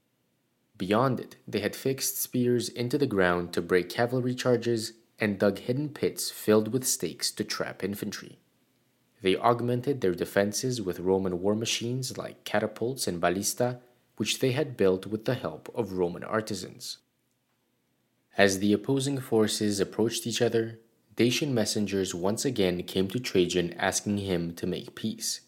Beyond 0.78 1.20
it, 1.20 1.38
they 1.48 1.60
had 1.60 1.76
fixed 1.76 2.22
spears 2.22 2.70
into 2.70 2.98
the 2.98 3.08
ground 3.08 3.54
to 3.54 3.62
break 3.62 3.90
cavalry 3.90 4.36
charges 4.36 4.94
and 5.20 5.40
dug 5.40 5.60
hidden 5.60 5.90
pits 5.90 6.30
filled 6.30 6.74
with 6.74 6.86
stakes 6.86 7.32
to 7.32 7.44
trap 7.44 7.84
infantry. 7.84 8.40
They 9.22 9.38
augmented 9.38 10.02
their 10.02 10.14
defenses 10.14 10.82
with 10.82 11.00
Roman 11.00 11.42
war 11.42 11.56
machines 11.56 12.18
like 12.18 12.44
catapults 12.44 13.08
and 13.08 13.22
ballista, 13.22 13.80
which 14.18 14.40
they 14.40 14.52
had 14.52 14.78
built 14.78 15.08
with 15.08 15.26
the 15.26 15.36
help 15.36 15.70
of 15.74 15.94
Roman 15.94 16.24
artisans. 16.24 16.98
As 18.38 18.60
the 18.60 18.74
opposing 18.74 19.20
forces 19.20 19.80
approached 19.80 20.28
each 20.28 20.42
other, 20.42 20.80
Dacian 21.16 21.54
messengers 21.54 22.14
once 22.14 22.44
again 22.44 22.84
came 22.84 23.08
to 23.08 23.20
Trajan 23.20 23.74
asking 23.74 24.18
him 24.18 24.54
to 24.56 24.68
make 24.68 24.96
peace. 24.96 25.42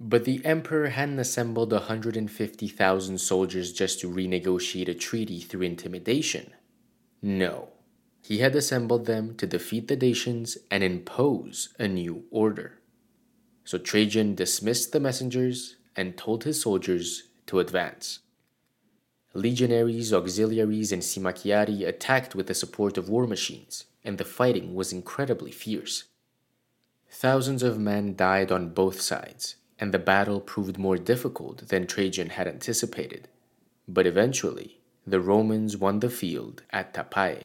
But 0.00 0.24
the 0.24 0.44
emperor 0.44 0.88
hadn't 0.88 1.18
assembled 1.18 1.72
150,000 1.72 3.18
soldiers 3.18 3.72
just 3.72 4.00
to 4.00 4.10
renegotiate 4.10 4.88
a 4.88 4.94
treaty 4.94 5.40
through 5.40 5.62
intimidation. 5.62 6.52
No, 7.22 7.68
he 8.20 8.38
had 8.38 8.56
assembled 8.56 9.06
them 9.06 9.34
to 9.36 9.46
defeat 9.46 9.88
the 9.88 9.96
Dacians 9.96 10.56
and 10.70 10.82
impose 10.82 11.70
a 11.78 11.86
new 11.86 12.24
order. 12.30 12.80
So 13.64 13.78
Trajan 13.78 14.34
dismissed 14.34 14.92
the 14.92 15.00
messengers 15.00 15.76
and 15.96 16.16
told 16.16 16.44
his 16.44 16.60
soldiers 16.60 17.28
to 17.46 17.60
advance. 17.60 18.20
Legionaries, 19.32 20.12
auxiliaries, 20.12 20.92
and 20.92 21.02
Symmachiarii 21.02 21.86
attacked 21.86 22.34
with 22.34 22.46
the 22.46 22.54
support 22.54 22.96
of 22.96 23.08
war 23.08 23.26
machines 23.26 23.86
and 24.04 24.18
the 24.18 24.24
fighting 24.24 24.74
was 24.74 24.92
incredibly 24.92 25.50
fierce. 25.50 26.04
Thousands 27.10 27.62
of 27.62 27.78
men 27.78 28.14
died 28.14 28.52
on 28.52 28.74
both 28.74 29.00
sides, 29.00 29.56
and 29.78 29.92
the 29.92 29.98
battle 29.98 30.40
proved 30.40 30.78
more 30.78 30.96
difficult 30.96 31.68
than 31.68 31.86
Trajan 31.86 32.30
had 32.30 32.46
anticipated. 32.46 33.28
But 33.88 34.06
eventually, 34.06 34.80
the 35.06 35.20
Romans 35.20 35.76
won 35.76 36.00
the 36.00 36.10
field 36.10 36.62
at 36.70 36.94
Tapae. 36.94 37.42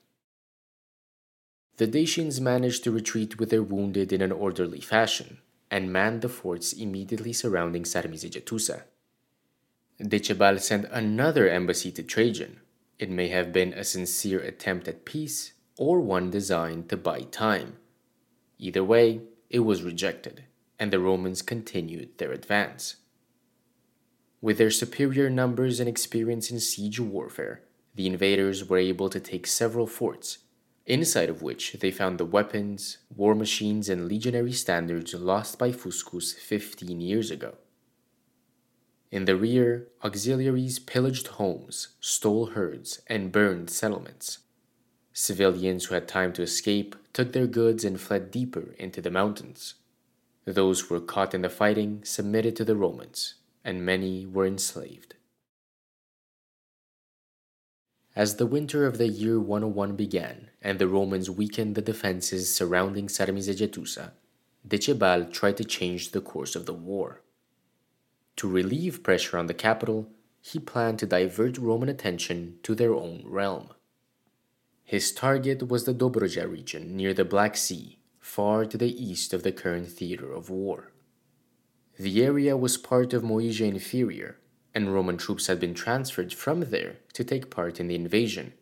The 1.78 1.88
Dacians 1.88 2.40
managed 2.40 2.84
to 2.84 2.92
retreat 2.92 3.40
with 3.40 3.50
their 3.50 3.64
wounded 3.64 4.12
in 4.12 4.22
an 4.22 4.32
orderly 4.32 4.82
fashion 4.82 5.40
and 5.72 5.94
manned 5.94 6.22
the 6.22 6.30
forts 6.30 6.74
immediately 6.74 7.34
surrounding 7.34 7.84
Sarmizegetusa. 7.84 8.84
Decebal 10.02 10.60
sent 10.60 10.86
another 10.92 11.50
embassy 11.50 11.92
to 11.92 12.04
Trajan. 12.04 12.60
It 12.98 13.10
may 13.10 13.30
have 13.30 13.54
been 13.54 13.74
a 13.74 13.84
sincere 13.84 14.40
attempt 14.40 14.88
at 14.88 15.06
peace, 15.06 15.54
or 15.78 16.00
one 16.00 16.30
designed 16.30 16.90
to 16.90 16.98
buy 16.98 17.22
time. 17.22 17.78
Either 18.58 18.84
way, 18.84 19.22
it 19.50 19.60
was 19.60 19.84
rejected, 19.84 20.44
and 20.80 20.92
the 20.92 21.00
Romans 21.00 21.42
continued 21.42 22.18
their 22.18 22.32
advance. 22.32 22.96
With 24.42 24.58
their 24.58 24.72
superior 24.72 25.30
numbers 25.30 25.80
and 25.80 25.90
experience 25.90 26.50
in 26.50 26.60
siege 26.60 27.00
warfare, 27.00 27.64
the 27.96 28.08
invaders 28.08 28.70
were 28.70 28.78
able 28.78 29.10
to 29.10 29.20
take 29.20 29.46
several 29.46 29.86
forts, 29.86 30.38
inside 30.86 31.30
of 31.30 31.42
which 31.42 31.74
they 31.74 31.92
found 31.92 32.18
the 32.18 32.26
weapons, 32.26 33.00
war 33.14 33.36
machines, 33.36 33.90
and 33.90 34.08
legionary 34.08 34.54
standards 34.54 35.14
lost 35.14 35.60
by 35.60 35.72
Fuscus 35.72 36.34
15 36.34 37.02
years 37.02 37.30
ago. 37.30 37.56
In 39.12 39.26
the 39.26 39.36
rear, 39.36 39.88
auxiliaries 40.04 40.80
pillaged 40.80 41.28
homes, 41.28 41.90
stole 42.00 42.48
herds, 42.48 43.02
and 43.08 43.32
burned 43.32 43.70
settlements. 43.70 44.40
Civilians 45.14 45.86
who 45.86 45.96
had 45.96 46.08
time 46.08 46.32
to 46.34 46.44
escape 46.44 46.96
took 47.12 47.34
their 47.34 47.48
goods 47.48 47.84
and 47.84 48.00
fled 48.00 48.32
deeper 48.32 48.76
into 48.78 49.02
the 49.02 49.12
mountains. 49.12 49.74
Those 50.46 50.82
who 50.82 50.96
were 50.96 51.02
caught 51.02 51.34
in 51.34 51.42
the 51.42 51.50
fighting 51.50 52.04
submitted 52.04 52.56
to 52.56 52.66
the 52.66 52.76
Romans, 52.76 53.36
and 53.64 53.86
many 53.86 54.26
were 54.26 54.46
enslaved. 54.46 55.16
As 58.16 58.36
the 58.36 58.46
winter 58.46 58.86
of 58.86 58.98
the 58.98 59.08
year 59.08 59.40
101 59.40 59.96
began 59.96 60.50
and 60.62 60.80
the 60.80 60.88
Romans 60.88 61.30
weakened 61.30 61.76
the 61.76 61.82
defenses 61.82 62.54
surrounding 62.54 63.08
Sarmizegetusa, 63.08 64.12
Decebal 64.68 65.32
tried 65.32 65.58
to 65.58 65.64
change 65.64 66.12
the 66.12 66.20
course 66.20 66.56
of 66.56 66.66
the 66.66 66.74
war. 66.74 67.22
To 68.38 68.48
relieve 68.48 69.04
pressure 69.04 69.38
on 69.38 69.48
the 69.48 69.54
capital, 69.54 70.10
he 70.42 70.60
planned 70.60 71.00
to 71.00 71.06
divert 71.06 71.58
Roman 71.58 71.90
attention 71.90 72.60
to 72.64 72.76
their 72.76 72.94
own 72.94 73.24
realm. 73.26 73.70
His 74.84 75.12
target 75.12 75.68
was 75.68 75.86
the 75.86 75.94
Dobruja 75.94 76.50
region 76.50 76.96
near 76.96 77.14
the 77.14 77.26
Black 77.26 77.56
Sea, 77.56 77.99
far 78.30 78.64
to 78.64 78.78
the 78.78 79.04
east 79.04 79.34
of 79.34 79.42
the 79.42 79.52
current 79.52 79.90
theater 79.90 80.32
of 80.32 80.52
war. 80.52 80.92
The 81.98 82.24
area 82.24 82.56
was 82.56 82.78
part 82.78 83.12
of 83.12 83.24
Moesia 83.24 83.68
Inferior, 83.68 84.38
and 84.76 84.94
Roman 84.94 85.18
troops 85.18 85.48
had 85.48 85.60
been 85.60 85.74
transferred 85.74 86.32
from 86.32 86.60
there 86.62 86.98
to 87.14 87.24
take 87.24 87.50
part 87.50 87.80
in 87.80 87.88
the 87.88 87.96
invasion, 87.96 88.54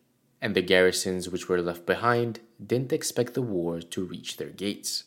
and 0.42 0.56
the 0.56 0.62
garrisons 0.62 1.28
which 1.30 1.50
were 1.50 1.62
left 1.62 1.86
behind 1.86 2.40
didn't 2.66 2.94
expect 2.94 3.34
the 3.34 3.42
war 3.42 3.82
to 3.82 4.06
reach 4.06 4.38
their 4.38 4.50
gates. 4.50 5.04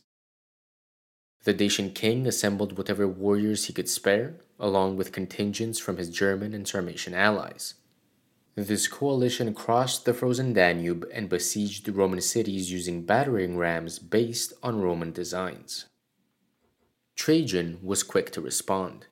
The 1.44 1.54
Dacian 1.54 1.92
king 1.92 2.26
assembled 2.26 2.76
whatever 2.76 3.08
warriors 3.08 3.64
he 3.64 3.72
could 3.72 3.88
spare, 3.88 4.34
along 4.58 4.98
with 4.98 5.10
contingents 5.10 5.78
from 5.78 5.96
his 5.96 6.10
German 6.10 6.52
and 6.52 6.68
Sarmatian 6.68 7.14
allies. 7.14 7.74
This 8.56 8.88
coalition 8.88 9.54
crossed 9.54 10.04
the 10.04 10.12
frozen 10.12 10.52
Danube 10.52 11.06
and 11.12 11.28
besieged 11.28 11.88
Roman 11.88 12.20
cities 12.20 12.72
using 12.72 13.02
battering 13.02 13.56
rams 13.56 13.98
based 13.98 14.52
on 14.62 14.80
Roman 14.80 15.12
designs. 15.12 15.86
Trajan 17.14 17.78
was 17.82 18.02
quick 18.02 18.32
to 18.32 18.40
respond. 18.40 19.06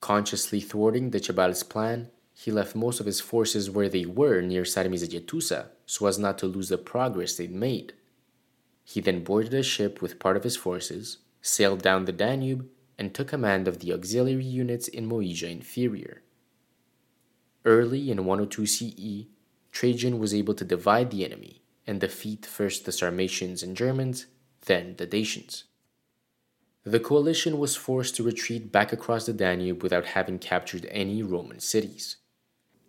Consciously 0.00 0.60
thwarting 0.60 1.10
the 1.10 1.18
Decebal's 1.18 1.62
plan, 1.62 2.10
he 2.32 2.50
left 2.50 2.76
most 2.76 3.00
of 3.00 3.06
his 3.06 3.20
forces 3.20 3.70
where 3.70 3.88
they 3.88 4.04
were 4.04 4.40
near 4.40 4.62
Sarmizegetusa 4.62 5.68
so 5.86 6.06
as 6.06 6.18
not 6.18 6.38
to 6.38 6.46
lose 6.46 6.68
the 6.68 6.78
progress 6.78 7.36
they'd 7.36 7.54
made. 7.54 7.94
He 8.84 9.00
then 9.00 9.24
boarded 9.24 9.54
a 9.54 9.62
ship 9.62 10.02
with 10.02 10.18
part 10.18 10.36
of 10.36 10.44
his 10.44 10.56
forces, 10.56 11.18
sailed 11.40 11.82
down 11.82 12.04
the 12.04 12.12
Danube, 12.12 12.68
and 12.98 13.14
took 13.14 13.28
command 13.28 13.66
of 13.66 13.78
the 13.78 13.92
auxiliary 13.92 14.44
units 14.44 14.88
in 14.88 15.08
Moesia 15.08 15.50
Inferior. 15.50 16.23
Early 17.64 18.10
in 18.10 18.26
102 18.26 18.66
CE, 18.66 19.26
Trajan 19.72 20.18
was 20.18 20.34
able 20.34 20.54
to 20.54 20.64
divide 20.64 21.10
the 21.10 21.24
enemy 21.24 21.62
and 21.86 22.00
defeat 22.00 22.44
first 22.44 22.84
the 22.84 22.92
Sarmatians 22.92 23.62
and 23.62 23.76
Germans, 23.76 24.26
then 24.66 24.94
the 24.96 25.06
Dacians. 25.06 25.64
The 26.84 27.00
coalition 27.00 27.58
was 27.58 27.76
forced 27.76 28.16
to 28.16 28.22
retreat 28.22 28.70
back 28.70 28.92
across 28.92 29.24
the 29.24 29.32
Danube 29.32 29.82
without 29.82 30.04
having 30.06 30.38
captured 30.38 30.86
any 30.90 31.22
Roman 31.22 31.60
cities. 31.60 32.16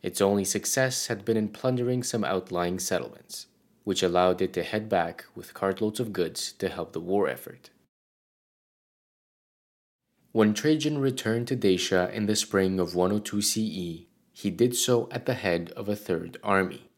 Its 0.03 0.19
only 0.19 0.43
success 0.43 1.07
had 1.07 1.23
been 1.23 1.37
in 1.37 1.47
plundering 1.49 2.03
some 2.03 2.25
outlying 2.25 2.77
settlements, 2.77 3.47
which 3.85 4.03
allowed 4.03 4.41
it 4.41 4.51
to 4.53 4.63
head 4.63 4.89
back 4.89 5.25
with 5.33 5.53
cartloads 5.53 6.01
of 6.01 6.11
goods 6.11 6.51
to 6.53 6.67
help 6.67 6.91
the 6.91 6.99
war 6.99 7.29
effort. 7.29 7.69
When 10.33 10.53
Trajan 10.53 10.97
returned 10.97 11.47
to 11.47 11.55
Dacia 11.55 12.11
in 12.13 12.25
the 12.25 12.35
spring 12.35 12.77
of 12.81 12.93
102 12.93 13.41
CE, 13.41 14.05
he 14.37 14.49
did 14.49 14.75
so 14.75 15.07
at 15.11 15.25
the 15.25 15.33
head 15.33 15.71
of 15.77 15.87
a 15.87 15.95
third 15.95 16.37
army. 16.43 16.89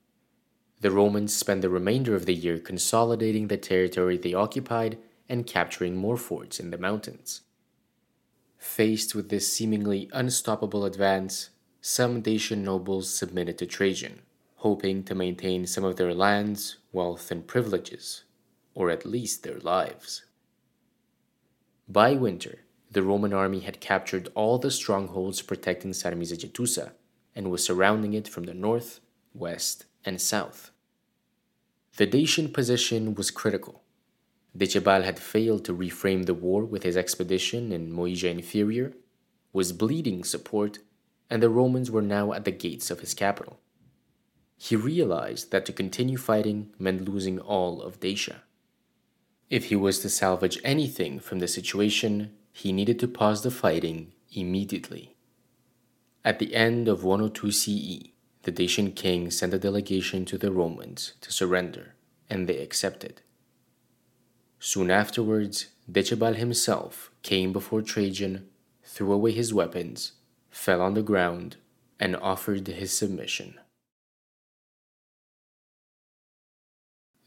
The 0.82 0.90
Romans 0.90 1.36
spent 1.36 1.62
the 1.62 1.70
remainder 1.70 2.16
of 2.16 2.26
the 2.26 2.34
year 2.34 2.58
consolidating 2.58 3.48
the 3.48 3.58
territory 3.58 4.18
they 4.18 4.34
occupied 4.34 4.98
and 5.30 5.46
capturing 5.46 5.96
more 5.96 6.18
forts 6.18 6.60
in 6.60 6.72
the 6.72 6.80
mountains. 6.80 7.42
Faced 8.58 9.14
with 9.14 9.30
this 9.30 9.54
seemingly 9.54 10.10
unstoppable 10.14 10.84
advance, 10.84 11.52
some 11.80 12.22
Dacian 12.22 12.64
nobles 12.64 13.14
submitted 13.14 13.60
to 13.60 13.68
Trajan, 13.68 14.24
hoping 14.56 15.04
to 15.04 15.14
maintain 15.14 15.68
some 15.68 15.84
of 15.84 15.96
their 15.96 16.16
lands, 16.16 16.78
wealth, 16.92 17.30
and 17.30 17.46
privileges, 17.46 18.24
or 18.74 18.90
at 18.90 19.06
least 19.06 19.44
their 19.44 19.60
lives. 19.60 20.26
By 21.88 22.14
winter, 22.14 22.62
the 22.90 23.04
Roman 23.04 23.32
army 23.32 23.60
had 23.60 23.80
captured 23.80 24.30
all 24.34 24.58
the 24.58 24.72
strongholds 24.72 25.44
protecting 25.44 25.92
Sarmizegetusa 25.92 26.94
and 27.38 27.50
was 27.50 27.64
surrounding 27.64 28.14
it 28.14 28.28
from 28.28 28.44
the 28.44 28.54
north, 28.54 29.00
west, 29.34 29.86
and 30.04 30.20
south. 30.20 30.72
The 31.96 32.08
Dacian 32.08 32.52
position 32.52 33.16
was 33.16 33.32
critical 33.32 33.84
Decebalus 34.58 35.06
had 35.06 35.20
failed 35.20 35.64
to 35.66 35.74
reframe 35.74 36.26
the 36.26 36.34
war 36.34 36.66
with 36.66 36.84
his 36.84 36.98
expedition 36.98 37.72
in 37.72 37.94
Moesia 37.94 38.32
Inferior, 38.32 38.94
was 39.54 39.72
bleeding 39.72 40.24
support, 40.24 40.80
and 41.30 41.44
the 41.44 41.50
Romans 41.50 41.92
were 41.92 42.02
now 42.02 42.34
at 42.34 42.44
the 42.44 42.52
gates 42.52 42.90
of 42.90 43.02
his 43.02 43.14
capital. 43.14 43.60
He 44.58 44.76
realized 44.76 45.52
that 45.52 45.66
to 45.68 45.74
continue 45.74 46.18
fighting 46.18 46.74
meant 46.80 47.08
losing 47.08 47.38
all 47.40 47.82
of 47.82 48.00
Dacia. 48.00 48.42
If 49.50 49.66
he 49.66 49.76
was 49.76 50.00
to 50.00 50.10
salvage 50.10 50.60
anything 50.64 51.20
from 51.20 51.40
the 51.40 51.48
situation, 51.48 52.34
he 52.52 52.72
needed 52.72 53.00
to 53.00 53.08
pause 53.08 53.44
the 53.44 53.52
fighting 53.52 54.14
immediately. 54.34 55.17
At 56.28 56.40
the 56.40 56.56
end 56.56 56.90
of 56.90 57.06
102 57.06 57.52
CE, 57.54 58.10
the 58.44 58.52
Dacian 58.52 58.92
king 58.92 59.32
sent 59.32 59.54
a 59.54 59.58
delegation 59.58 60.26
to 60.26 60.38
the 60.38 60.52
Romans 60.52 61.14
to 61.22 61.32
surrender, 61.32 61.96
and 62.30 62.50
they 62.50 62.58
accepted. 62.58 63.22
Soon 64.60 64.92
afterwards, 64.92 65.68
Decebal 65.90 66.36
himself 66.36 67.12
came 67.24 67.54
before 67.54 67.82
Trajan, 67.82 68.50
threw 68.84 69.14
away 69.14 69.32
his 69.32 69.54
weapons, 69.54 70.12
fell 70.50 70.82
on 70.82 70.96
the 70.96 71.02
ground, 71.02 71.56
and 71.98 72.18
offered 72.18 72.68
his 72.68 72.92
submission. 72.92 73.58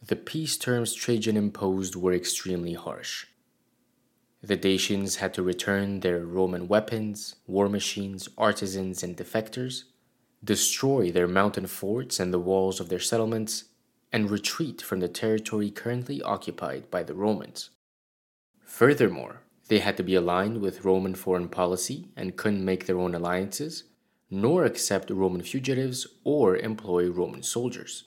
The 0.06 0.16
peace 0.16 0.58
terms 0.58 0.92
Trajan 0.92 1.38
imposed 1.38 1.96
were 1.96 2.12
extremely 2.12 2.74
harsh. 2.74 3.24
The 4.42 4.56
Dacians 4.56 5.16
had 5.16 5.34
to 5.34 5.42
return 5.42 6.00
their 6.00 6.24
Roman 6.24 6.66
weapons, 6.66 7.36
war 7.46 7.68
machines, 7.68 8.28
artisans, 8.38 9.02
and 9.02 9.14
defectors, 9.16 9.84
destroy 10.42 11.10
their 11.10 11.28
mountain 11.28 11.66
forts 11.66 12.18
and 12.18 12.32
the 12.32 12.38
walls 12.38 12.80
of 12.80 12.88
their 12.88 12.98
settlements, 12.98 13.64
and 14.10 14.30
retreat 14.30 14.80
from 14.80 15.00
the 15.00 15.08
territory 15.08 15.70
currently 15.70 16.22
occupied 16.22 16.90
by 16.90 17.02
the 17.02 17.14
Romans. 17.14 17.70
Furthermore, 18.64 19.42
they 19.68 19.80
had 19.80 19.96
to 19.98 20.02
be 20.02 20.14
aligned 20.14 20.60
with 20.60 20.84
Roman 20.84 21.14
foreign 21.14 21.48
policy 21.48 22.08
and 22.16 22.36
couldn't 22.36 22.64
make 22.64 22.86
their 22.86 22.98
own 22.98 23.14
alliances, 23.14 23.84
nor 24.30 24.64
accept 24.64 25.10
Roman 25.10 25.42
fugitives 25.42 26.06
or 26.24 26.56
employ 26.56 27.08
Roman 27.08 27.42
soldiers. 27.42 28.04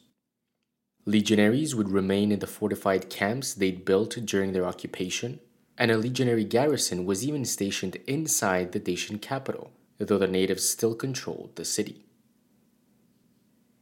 Legionaries 1.06 1.76
would 1.76 1.90
remain 1.90 2.32
in 2.32 2.40
the 2.40 2.48
fortified 2.48 3.10
camps 3.10 3.54
they'd 3.54 3.86
built 3.86 4.18
during 4.26 4.54
their 4.54 4.66
occupation, 4.66 5.40
and 5.78 5.92
a 5.92 5.98
legionary 5.98 6.44
garrison 6.44 7.06
was 7.06 7.26
even 7.26 7.46
stationed 7.46 7.98
inside 8.08 8.72
the 8.72 8.80
Dacian 8.80 9.20
capital, 9.20 9.72
though 9.98 10.18
the 10.18 10.28
natives 10.28 10.68
still 10.68 10.96
controlled 10.96 11.56
the 11.56 11.66
city. 11.66 12.06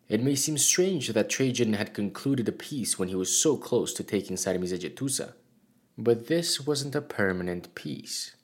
It 0.07 0.21
may 0.21 0.35
seem 0.35 0.57
strange 0.57 1.07
that 1.09 1.29
Trajan 1.29 1.73
had 1.73 1.93
concluded 1.93 2.47
a 2.47 2.51
peace 2.51 2.99
when 2.99 3.07
he 3.07 3.15
was 3.15 3.35
so 3.35 3.55
close 3.55 3.93
to 3.93 4.03
taking 4.03 4.35
Sarmizegetusa, 4.35 5.33
but 5.97 6.27
this 6.27 6.65
wasn't 6.65 6.95
a 6.95 7.01
permanent 7.01 7.73
peace. 7.75 8.35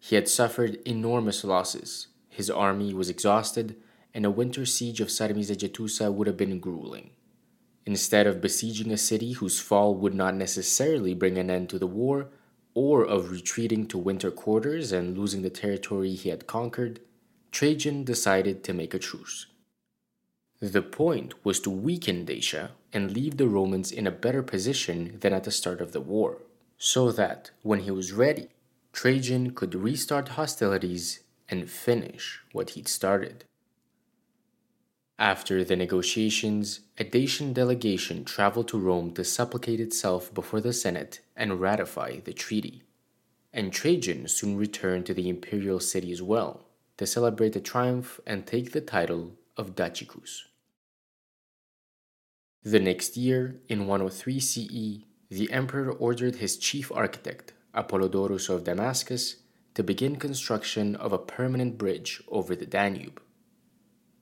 He 0.00 0.16
had 0.16 0.28
suffered 0.28 0.80
enormous 0.84 1.44
losses, 1.44 2.08
his 2.28 2.50
army 2.50 2.92
was 2.92 3.08
exhausted, 3.08 3.76
and 4.12 4.26
a 4.26 4.30
winter 4.30 4.66
siege 4.66 5.00
of 5.00 5.08
Sarmizegetusa 5.08 6.12
would 6.12 6.26
have 6.26 6.36
been 6.36 6.58
grueling. 6.60 7.10
Instead 7.86 8.26
of 8.26 8.40
besieging 8.40 8.90
a 8.90 8.98
city 8.98 9.32
whose 9.32 9.60
fall 9.60 9.94
would 9.94 10.14
not 10.14 10.34
necessarily 10.34 11.14
bring 11.14 11.38
an 11.38 11.48
end 11.48 11.70
to 11.70 11.78
the 11.78 11.86
war, 11.86 12.28
or 12.74 13.04
of 13.04 13.30
retreating 13.30 13.86
to 13.86 13.96
winter 13.96 14.30
quarters 14.30 14.90
and 14.92 15.16
losing 15.16 15.42
the 15.42 15.50
territory 15.50 16.14
he 16.14 16.28
had 16.28 16.48
conquered, 16.48 17.00
Trajan 17.52 18.04
decided 18.04 18.64
to 18.64 18.74
make 18.74 18.92
a 18.92 18.98
truce. 18.98 19.46
The 20.60 20.82
point 20.82 21.44
was 21.44 21.60
to 21.60 21.70
weaken 21.70 22.24
Dacia 22.24 22.72
and 22.92 23.12
leave 23.12 23.36
the 23.36 23.48
Romans 23.48 23.92
in 23.92 24.06
a 24.06 24.10
better 24.10 24.42
position 24.42 25.18
than 25.20 25.32
at 25.32 25.44
the 25.44 25.50
start 25.50 25.80
of 25.80 25.92
the 25.92 26.00
war, 26.00 26.42
so 26.76 27.12
that, 27.12 27.50
when 27.62 27.80
he 27.80 27.90
was 27.90 28.12
ready, 28.12 28.48
Trajan 28.92 29.52
could 29.52 29.74
restart 29.74 30.30
hostilities 30.30 31.20
and 31.48 31.70
finish 31.70 32.40
what 32.52 32.70
he'd 32.70 32.88
started. 32.88 33.44
After 35.18 35.64
the 35.64 35.76
negotiations, 35.76 36.80
a 36.98 37.04
Dacian 37.04 37.54
delegation 37.54 38.24
traveled 38.24 38.68
to 38.68 38.78
Rome 38.78 39.12
to 39.14 39.24
supplicate 39.24 39.80
itself 39.80 40.32
before 40.34 40.60
the 40.60 40.74
Senate 40.74 41.20
and 41.34 41.58
ratify 41.58 42.20
the 42.20 42.34
treaty. 42.34 42.82
And 43.50 43.72
Trajan 43.72 44.28
soon 44.28 44.58
returned 44.58 45.06
to 45.06 45.14
the 45.14 45.30
imperial 45.30 45.80
city 45.80 46.12
as 46.12 46.20
well 46.20 46.66
to 46.98 47.06
celebrate 47.06 47.54
the 47.54 47.60
triumph 47.60 48.20
and 48.26 48.46
take 48.46 48.72
the 48.72 48.82
title 48.82 49.32
of 49.56 49.74
Dacicus. 49.74 50.42
The 52.62 52.80
next 52.80 53.16
year, 53.16 53.56
in 53.68 53.86
103 53.86 54.38
CE, 54.38 55.04
the 55.30 55.50
emperor 55.50 55.92
ordered 55.92 56.36
his 56.36 56.58
chief 56.58 56.92
architect, 56.92 57.54
Apollodorus 57.74 58.50
of 58.50 58.64
Damascus, 58.64 59.36
to 59.74 59.82
begin 59.82 60.16
construction 60.16 60.94
of 60.96 61.12
a 61.12 61.18
permanent 61.18 61.78
bridge 61.78 62.22
over 62.28 62.54
the 62.54 62.66
Danube. 62.66 63.22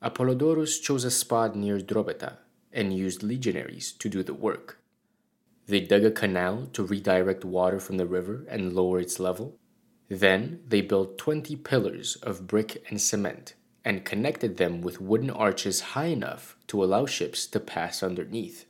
Apollodorus 0.05 0.79
chose 0.79 1.03
a 1.03 1.09
spot 1.09 1.55
near 1.55 1.79
Drobeta 1.79 2.37
and 2.71 2.93
used 2.93 3.23
legionaries 3.23 3.91
to 3.93 4.07
do 4.07 4.21
the 4.21 4.35
work. 4.35 4.79
They 5.65 5.79
dug 5.79 6.03
a 6.03 6.11
canal 6.11 6.67
to 6.73 6.83
redirect 6.83 7.43
water 7.43 7.79
from 7.79 7.97
the 7.97 8.05
river 8.05 8.45
and 8.47 8.73
lower 8.73 8.99
its 8.99 9.19
level. 9.19 9.57
Then 10.07 10.59
they 10.67 10.81
built 10.81 11.17
20 11.17 11.55
pillars 11.55 12.17
of 12.17 12.45
brick 12.45 12.85
and 12.87 13.01
cement 13.01 13.55
and 13.83 14.05
connected 14.05 14.57
them 14.57 14.81
with 14.81 15.01
wooden 15.01 15.31
arches 15.31 15.81
high 15.95 16.13
enough 16.13 16.55
to 16.67 16.83
allow 16.83 17.07
ships 17.07 17.47
to 17.47 17.59
pass 17.59 18.03
underneath. 18.03 18.65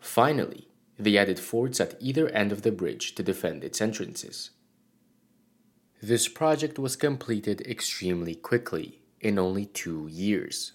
Finally, 0.00 0.66
they 0.98 1.16
added 1.16 1.38
forts 1.38 1.80
at 1.80 1.94
either 2.00 2.28
end 2.30 2.50
of 2.50 2.62
the 2.62 2.72
bridge 2.72 3.14
to 3.14 3.22
defend 3.22 3.62
its 3.62 3.80
entrances. 3.80 4.50
This 6.02 6.26
project 6.26 6.80
was 6.80 6.96
completed 6.96 7.60
extremely 7.60 8.34
quickly, 8.34 8.97
in 9.20 9.38
only 9.38 9.66
two 9.66 10.08
years. 10.10 10.72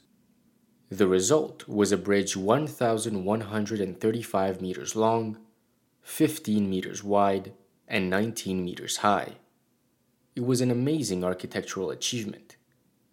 The 0.90 1.08
result 1.08 1.68
was 1.68 1.92
a 1.92 1.98
bridge 1.98 2.38
1,135 2.38 4.62
meters 4.62 4.96
long, 4.96 5.38
15 6.02 6.70
meters 6.70 7.04
wide, 7.04 7.54
and 7.88 8.10
19 8.10 8.64
meters 8.64 8.98
high. 8.98 9.38
It 10.36 10.46
was 10.46 10.62
an 10.62 10.72
amazing 10.72 11.24
architectural 11.24 11.90
achievement 11.90 12.58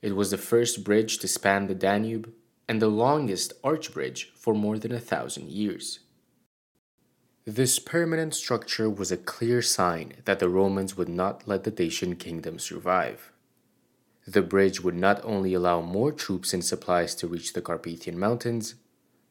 it 0.03 0.17
was 0.17 0.31
the 0.31 0.39
first 0.39 0.83
bridge 0.83 1.19
to 1.19 1.29
span 1.29 1.67
the 1.67 1.75
Danube 1.75 2.33
and 2.69 2.81
the 2.81 2.89
longest 2.89 3.53
arch 3.63 3.93
bridge 3.93 4.33
for 4.35 4.55
more 4.55 4.79
than 4.79 4.93
a 4.93 5.01
thousand 5.01 5.51
years. 5.51 6.01
This 7.45 7.79
permanent 7.79 8.35
structure 8.35 8.89
was 8.89 9.11
a 9.11 9.17
clear 9.17 9.61
sign 9.61 10.15
that 10.25 10.39
the 10.39 10.49
Romans 10.49 10.97
would 10.97 11.09
not 11.09 11.47
let 11.47 11.65
the 11.65 11.71
Dacian 11.71 12.17
kingdom 12.17 12.59
survive. 12.59 13.33
The 14.31 14.43
bridge 14.43 14.81
would 14.81 14.95
not 14.95 15.21
only 15.25 15.55
allow 15.55 15.81
more 15.81 16.13
troops 16.13 16.55
and 16.55 16.65
supplies 16.65 17.17
to 17.17 17.27
reach 17.27 17.53
the 17.53 17.61
Carpathian 17.61 18.17
Mountains, 18.17 18.77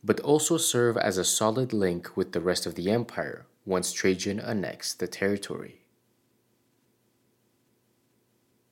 but 0.03 0.19
also 0.19 0.57
serve 0.57 0.97
as 0.97 1.17
a 1.17 1.23
solid 1.23 1.71
link 1.71 2.17
with 2.17 2.33
the 2.33 2.41
rest 2.41 2.65
of 2.65 2.75
the 2.75 2.91
empire 2.91 3.45
once 3.65 3.93
Trajan 3.93 4.41
annexed 4.41 4.99
the 4.99 5.07
territory. 5.07 5.85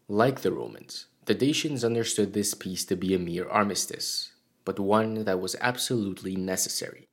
Like 0.09 0.41
the 0.41 0.51
Romans, 0.51 1.05
the 1.27 1.33
Dacians 1.33 1.85
understood 1.85 2.33
this 2.33 2.53
peace 2.53 2.83
to 2.85 2.97
be 2.97 3.13
a 3.13 3.19
mere 3.19 3.47
armistice, 3.47 4.33
but 4.65 4.81
one 4.81 5.23
that 5.23 5.39
was 5.39 5.55
absolutely 5.61 6.35
necessary. 6.35 7.07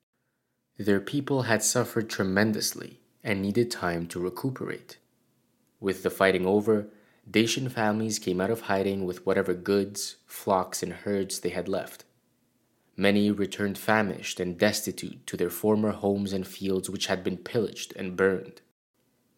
Their 0.76 1.00
people 1.00 1.42
had 1.42 1.62
suffered 1.62 2.10
tremendously 2.10 2.98
and 3.22 3.40
needed 3.40 3.70
time 3.70 4.08
to 4.08 4.18
recuperate. 4.18 4.98
With 5.78 6.02
the 6.02 6.10
fighting 6.10 6.46
over, 6.46 6.88
Dacian 7.30 7.68
families 7.68 8.18
came 8.18 8.40
out 8.40 8.50
of 8.50 8.62
hiding 8.62 9.04
with 9.04 9.24
whatever 9.24 9.54
goods, 9.54 10.16
flocks, 10.26 10.82
and 10.82 10.92
herds 10.92 11.40
they 11.40 11.48
had 11.48 11.68
left. 11.68 12.04
Many 12.96 13.30
returned 13.30 13.78
famished 13.78 14.38
and 14.38 14.58
destitute 14.58 15.26
to 15.26 15.36
their 15.36 15.50
former 15.50 15.90
homes 15.92 16.32
and 16.32 16.46
fields, 16.46 16.88
which 16.88 17.06
had 17.06 17.24
been 17.24 17.38
pillaged 17.38 17.92
and 17.96 18.16
burned. 18.16 18.60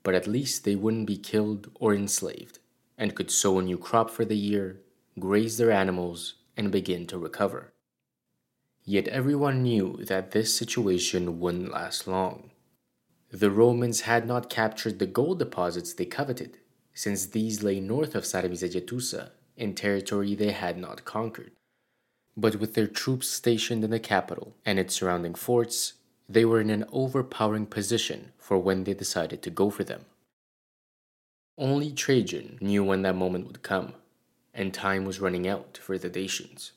But 0.03 0.15
at 0.15 0.27
least 0.27 0.65
they 0.65 0.75
wouldn't 0.75 1.07
be 1.07 1.17
killed 1.17 1.71
or 1.75 1.95
enslaved, 1.95 2.59
and 2.99 3.15
could 3.15 3.31
sow 3.31 3.59
a 3.59 3.63
new 3.63 3.79
crop 3.79 4.11
for 4.11 4.25
the 4.25 4.37
year, 4.37 4.81
graze 5.19 5.57
their 5.57 5.71
animals, 5.71 6.35
and 6.57 6.71
begin 6.71 7.07
to 7.07 7.19
recover. 7.19 7.73
Yet 8.85 9.09
everyone 9.09 9.63
knew 9.63 10.05
that 10.05 10.33
this 10.33 10.55
situation 10.55 11.41
wouldn't 11.41 11.73
last 11.73 12.07
long. 12.07 12.51
The 13.31 13.51
Romans 13.51 14.03
had 14.03 14.27
not 14.27 14.51
captured 14.51 14.99
the 14.99 15.07
gold 15.07 15.39
deposits 15.39 15.93
they 15.93 16.05
coveted, 16.05 16.59
since 16.97 17.27
these 17.27 17.63
lay 17.63 17.79
north 17.79 18.15
of 18.15 18.25
Sarmizegetusa 18.25 19.29
in 19.55 19.75
territory 19.75 20.35
they 20.35 20.53
had 20.53 20.79
not 20.79 21.05
conquered. 21.05 21.53
But 22.39 22.57
with 22.57 22.73
their 22.73 22.87
troops 22.87 23.29
stationed 23.29 23.85
in 23.85 23.91
the 23.91 24.01
capital 24.01 24.57
and 24.65 24.79
its 24.79 24.95
surrounding 24.95 25.35
forts, 25.35 25.93
they 26.27 26.47
were 26.47 26.61
in 26.61 26.71
an 26.71 26.87
overpowering 26.91 27.67
position 27.67 28.33
for 28.39 28.59
when 28.59 28.85
they 28.85 28.95
decided 28.95 29.43
to 29.43 29.51
go 29.51 29.69
for 29.69 29.85
them. 29.85 30.07
Only 31.59 31.93
Trajan 31.93 32.59
knew 32.63 32.83
when 32.83 33.03
that 33.03 33.15
moment 33.15 33.47
would 33.47 33.63
come, 33.63 33.93
and 34.55 34.73
time 34.73 35.05
was 35.05 35.21
running 35.21 35.47
out 35.47 35.79
for 35.83 35.99
the 35.99 36.09
Dacians. 36.09 36.73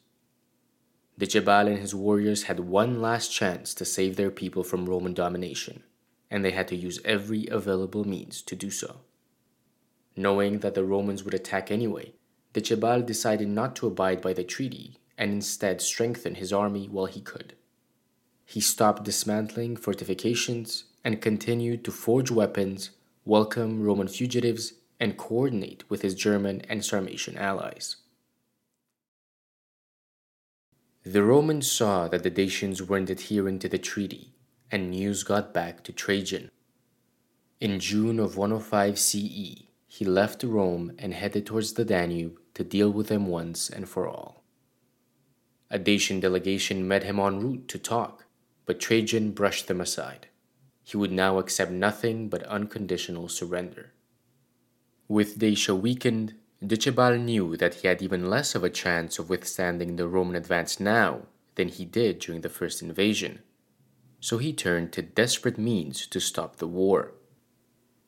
The 1.18 1.28
Decebalus 1.28 1.72
and 1.72 1.80
his 1.80 1.96
warriors 1.96 2.44
had 2.44 2.60
one 2.60 3.02
last 3.02 3.32
chance 3.32 3.74
to 3.74 3.86
save 3.86 4.18
their 4.18 4.32
people 4.32 4.64
from 4.66 4.88
Roman 4.88 5.14
domination, 5.14 5.84
and 6.30 6.44
they 6.44 6.52
had 6.52 6.68
to 6.70 6.76
use 6.76 7.00
every 7.06 7.48
available 7.48 8.06
means 8.06 8.42
to 8.42 8.56
do 8.56 8.70
so. 8.70 8.98
Knowing 10.20 10.60
that 10.60 10.74
the 10.74 10.84
Romans 10.84 11.24
would 11.24 11.34
attack 11.34 11.72
anyway, 11.72 12.12
Decebalus 12.52 13.06
decided 13.06 13.48
not 13.48 13.74
to 13.74 13.88
abide 13.88 14.20
by 14.20 14.34
the 14.34 14.44
treaty 14.44 14.98
and 15.18 15.32
instead 15.32 15.80
strengthen 15.80 16.36
his 16.36 16.52
army 16.52 16.90
while 16.90 17.06
he 17.06 17.22
could. 17.22 17.56
He 18.44 18.60
stopped 18.60 19.06
dismantling 19.06 19.78
fortifications 19.78 20.84
and 21.06 21.22
continued 21.22 21.86
to 21.86 21.92
forge 21.94 22.32
weapons, 22.32 22.90
welcome 23.24 23.82
Roman 23.82 24.10
fugitives, 24.10 24.74
and 25.00 25.18
coordinate 25.18 25.90
with 25.90 26.02
his 26.02 26.16
German 26.16 26.64
and 26.68 26.84
Sarmatian 26.84 27.38
allies. 27.38 27.96
The 31.04 31.24
Romans 31.24 31.72
saw 31.72 32.10
that 32.10 32.24
the 32.24 32.30
Dacians 32.30 32.82
weren't 32.82 33.10
adhering 33.10 33.58
to 33.60 33.70
the 33.70 33.78
treaty, 33.78 34.34
and 34.70 34.92
news 34.92 35.24
got 35.24 35.54
back 35.54 35.82
to 35.86 35.94
Trajan. 35.94 36.52
In 37.62 37.80
June 37.80 38.20
of 38.20 38.36
105 38.36 39.00
CE, 39.00 39.69
he 39.92 40.06
left 40.06 40.44
Rome 40.44 40.94
and 41.00 41.16
headed 41.16 41.48
towards 41.48 41.74
the 41.74 41.84
Danube 41.84 42.40
to 42.54 42.64
deal 42.64 42.92
with 42.92 43.08
them 43.08 43.26
once 43.26 43.72
and 43.72 43.90
for 43.90 44.08
all. 44.08 44.44
A 45.72 45.80
Dacian 45.80 46.20
delegation 46.20 46.88
met 46.88 47.04
him 47.04 47.20
en 47.20 47.40
route 47.40 47.68
to 47.68 47.80
talk, 47.80 48.26
but 48.68 48.80
Trajan 48.80 49.32
brushed 49.32 49.68
them 49.68 49.82
aside. 49.82 50.28
He 50.84 50.96
would 50.96 51.12
now 51.12 51.40
accept 51.40 51.72
nothing 51.72 52.30
but 52.30 52.44
unconditional 52.44 53.30
surrender. 53.30 53.94
With 55.08 55.40
Dacia 55.40 55.76
weakened, 55.76 56.36
Decebalus 56.64 57.20
knew 57.20 57.58
that 57.58 57.76
he 57.76 57.88
had 57.88 58.04
even 58.04 58.30
less 58.30 58.54
of 58.54 58.64
a 58.64 58.70
chance 58.70 59.18
of 59.18 59.30
withstanding 59.30 59.96
the 59.96 60.08
Roman 60.08 60.36
advance 60.36 60.80
now 60.80 61.24
than 61.56 61.68
he 61.68 61.84
did 61.84 62.20
during 62.20 62.42
the 62.42 62.50
first 62.50 62.84
invasion, 62.84 63.40
so 64.20 64.38
he 64.38 64.54
turned 64.54 64.92
to 64.94 65.02
desperate 65.02 65.58
means 65.58 66.06
to 66.06 66.20
stop 66.20 66.58
the 66.58 66.68
war. 66.68 67.14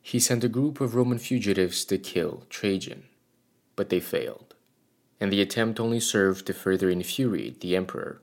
He 0.02 0.20
sent 0.20 0.44
a 0.44 0.50
group 0.50 0.82
of 0.82 0.96
Roman 0.96 1.20
fugitives 1.20 1.86
to 1.86 1.98
kill 1.98 2.46
Trajan, 2.50 3.04
but 3.76 3.90
they 3.90 4.00
failed 4.00 4.56
and 5.22 5.32
the 5.32 5.42
attempt 5.42 5.80
only 5.80 6.00
served 6.00 6.48
to 6.48 6.54
further 6.54 6.90
infuriate 6.90 7.62
the 7.62 7.76
emperor. 7.76 8.22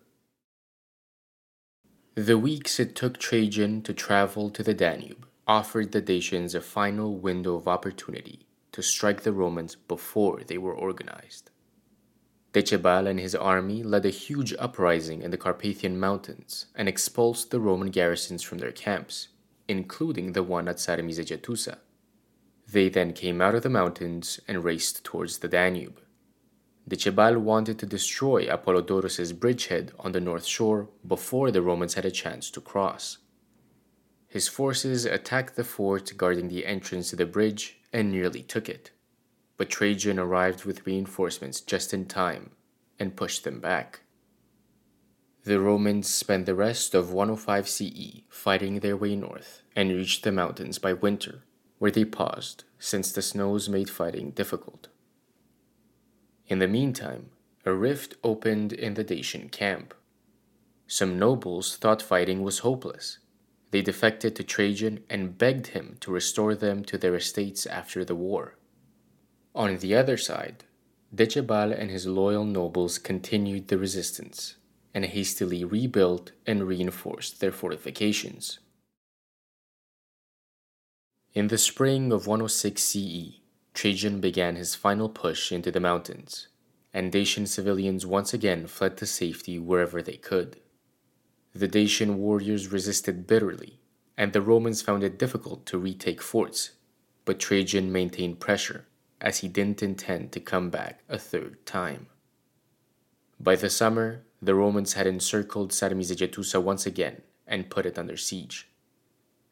The 2.17 2.37
weeks 2.37 2.81
it 2.81 2.97
took 2.97 3.19
Trajan 3.19 3.83
to 3.83 3.95
travel 3.95 4.51
to 4.51 4.65
the 4.65 4.75
Danube 4.75 5.25
offered 5.47 5.93
the 5.93 6.03
Dacians 6.03 6.55
a 6.55 6.61
final 6.61 7.17
window 7.17 7.55
of 7.55 7.69
opportunity 7.69 8.49
to 8.73 8.83
strike 8.83 9.23
the 9.23 9.33
Romans 9.33 9.77
before 9.77 10.43
they 10.43 10.59
were 10.59 10.75
organized. 10.75 11.51
Decebalus 12.53 13.11
and 13.11 13.21
his 13.21 13.35
army 13.35 13.85
led 13.85 14.05
a 14.05 14.11
huge 14.11 14.53
uprising 14.59 15.23
in 15.23 15.31
the 15.31 15.37
Carpathian 15.39 16.01
Mountains 16.01 16.67
and 16.75 16.89
expulsed 16.89 17.51
the 17.51 17.61
Roman 17.61 17.91
garrisons 17.91 18.43
from 18.43 18.59
their 18.59 18.73
camps, 18.73 19.29
including 19.69 20.33
the 20.33 20.43
one 20.43 20.67
at 20.67 20.77
Sarmizegetusa. 20.77 21.79
They 22.67 22.89
then 22.89 23.13
came 23.13 23.41
out 23.41 23.55
of 23.55 23.63
the 23.63 23.71
mountains 23.71 24.41
and 24.49 24.65
raced 24.65 25.05
towards 25.05 25.39
the 25.39 25.49
Danube. 25.49 26.01
Decebalus 26.89 27.41
wanted 27.41 27.79
to 27.79 27.87
destroy 27.87 28.47
Apollodorus's 28.47 29.33
bridgehead 29.35 29.93
on 29.99 30.13
the 30.13 30.21
north 30.21 30.47
shore 30.47 30.89
before 31.07 31.51
the 31.51 31.63
Romans 31.63 31.95
had 31.95 32.07
a 32.07 32.11
chance 32.11 32.51
to 32.51 32.61
cross. 32.61 33.19
His 34.27 34.49
forces 34.49 35.05
attacked 35.05 35.57
the 35.57 35.65
fort 35.65 36.13
guarding 36.17 36.49
the 36.49 36.67
entrance 36.67 37.11
to 37.11 37.17
the 37.17 37.27
bridge 37.27 37.81
and 37.93 38.11
nearly 38.11 38.43
took 38.43 38.69
it, 38.69 38.91
but 39.57 39.71
Trajan 39.71 40.19
arrived 40.19 40.65
with 40.65 40.87
reinforcements 40.87 41.61
just 41.61 41.93
in 41.93 42.07
time 42.07 42.51
and 42.99 43.17
pushed 43.17 43.45
them 43.45 43.61
back. 43.61 44.01
The 45.45 45.61
Romans 45.61 46.09
spent 46.09 46.47
the 46.47 46.55
rest 46.55 46.95
of 46.95 47.13
105 47.13 47.69
CE 47.69 48.23
fighting 48.29 48.81
their 48.81 48.97
way 48.97 49.15
north 49.15 49.63
and 49.75 49.91
reached 49.91 50.25
the 50.25 50.33
mountains 50.33 50.79
by 50.79 50.93
winter, 50.93 51.45
where 51.79 51.93
they 51.93 52.05
paused 52.05 52.65
since 52.79 53.13
the 53.13 53.23
snows 53.23 53.69
made 53.69 53.89
fighting 53.89 54.33
difficult. 54.33 54.89
In 56.49 56.59
the 56.59 56.69
meantime, 56.69 57.31
a 57.65 57.73
rift 57.73 58.17
opened 58.25 58.73
in 58.73 58.95
the 58.95 59.05
Dacian 59.05 59.49
camp. 59.49 59.95
Some 60.87 61.19
nobles 61.19 61.77
thought 61.77 62.03
fighting 62.03 62.43
was 62.43 62.61
hopeless. 62.61 63.19
They 63.71 63.83
defected 63.83 64.35
to 64.37 64.45
Trajan 64.45 65.05
and 65.09 65.39
begged 65.39 65.69
him 65.69 65.99
to 66.01 66.11
restore 66.11 66.55
them 66.55 66.85
to 66.85 66.99
their 66.99 67.15
estates 67.15 67.65
after 67.65 68.05
the 68.05 68.17
war. 68.17 68.57
On 69.55 69.79
the 69.79 69.95
other 69.95 70.17
side, 70.17 70.65
Decebalus 71.15 71.79
and 71.79 71.91
his 71.91 72.07
loyal 72.07 72.45
nobles 72.45 72.99
continued 72.99 73.69
the 73.69 73.79
resistance 73.79 74.57
and 74.99 75.05
hastily 75.05 75.65
rebuilt 75.65 76.33
and 76.45 76.67
reinforced 76.67 77.39
their 77.39 77.53
fortifications. 77.53 78.59
In 81.33 81.47
the 81.47 81.57
spring 81.57 82.11
of 82.11 82.27
106 82.27 82.83
CE, 82.83 83.39
Trajan 83.75 84.21
began 84.21 84.57
his 84.57 84.75
final 84.75 85.09
push 85.09 85.53
into 85.53 85.71
the 85.71 85.79
mountains, 85.79 86.49
and 86.93 87.13
Dacian 87.13 87.47
civilians 87.47 88.07
once 88.07 88.35
again 88.35 88.67
fled 88.67 88.97
to 88.97 89.07
safety 89.07 89.57
wherever 89.57 90.03
they 90.03 90.17
could. 90.17 90.59
The 91.55 91.69
Dacian 91.69 92.19
warriors 92.19 92.73
resisted 92.73 93.29
bitterly, 93.29 93.79
and 94.17 94.33
the 94.33 94.43
Romans 94.43 94.83
found 94.83 95.05
it 95.05 95.17
difficult 95.17 95.65
to 95.67 95.79
retake 95.79 96.21
forts, 96.21 96.73
but 97.25 97.39
Trajan 97.39 97.93
maintained 97.93 98.41
pressure, 98.41 98.89
as 99.21 99.39
he 99.39 99.47
didn't 99.47 99.81
intend 99.81 100.33
to 100.33 100.41
come 100.41 100.71
back 100.71 101.05
a 101.09 101.21
third 101.21 101.65
time. 101.65 102.09
By 103.39 103.55
the 103.55 103.71
summer, 103.71 104.25
the 104.41 104.55
Romans 104.55 104.93
had 104.93 105.07
encircled 105.07 105.73
Sarmizegetusa 105.73 106.63
once 106.63 106.87
again 106.87 107.23
and 107.47 107.71
put 107.71 107.87
it 107.87 107.99
under 107.99 108.17
siege. 108.17 108.69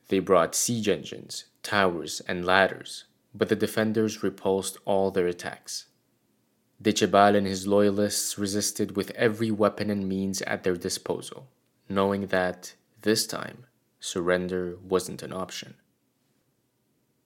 They 0.09 0.21
brought 0.21 0.55
siege 0.55 0.89
engines, 0.89 1.47
towers, 1.63 2.21
and 2.29 2.45
ladders, 2.45 3.05
but 3.35 3.49
the 3.49 3.57
defenders 3.57 4.23
repulsed 4.23 4.79
all 4.85 5.11
their 5.11 5.27
attacks. 5.27 5.87
Decebalus 6.81 7.39
and 7.39 7.47
his 7.47 7.67
loyalists 7.67 8.39
resisted 8.39 8.97
with 8.97 9.11
every 9.13 9.51
weapon 9.51 9.91
and 9.91 10.09
means 10.09 10.43
at 10.43 10.63
their 10.63 10.77
disposal, 10.77 11.49
knowing 11.89 12.27
that, 12.27 12.75
this 13.03 13.27
time, 13.27 13.65
surrender 13.99 14.77
wasn't 14.83 15.23
an 15.23 15.33
option. 15.33 15.75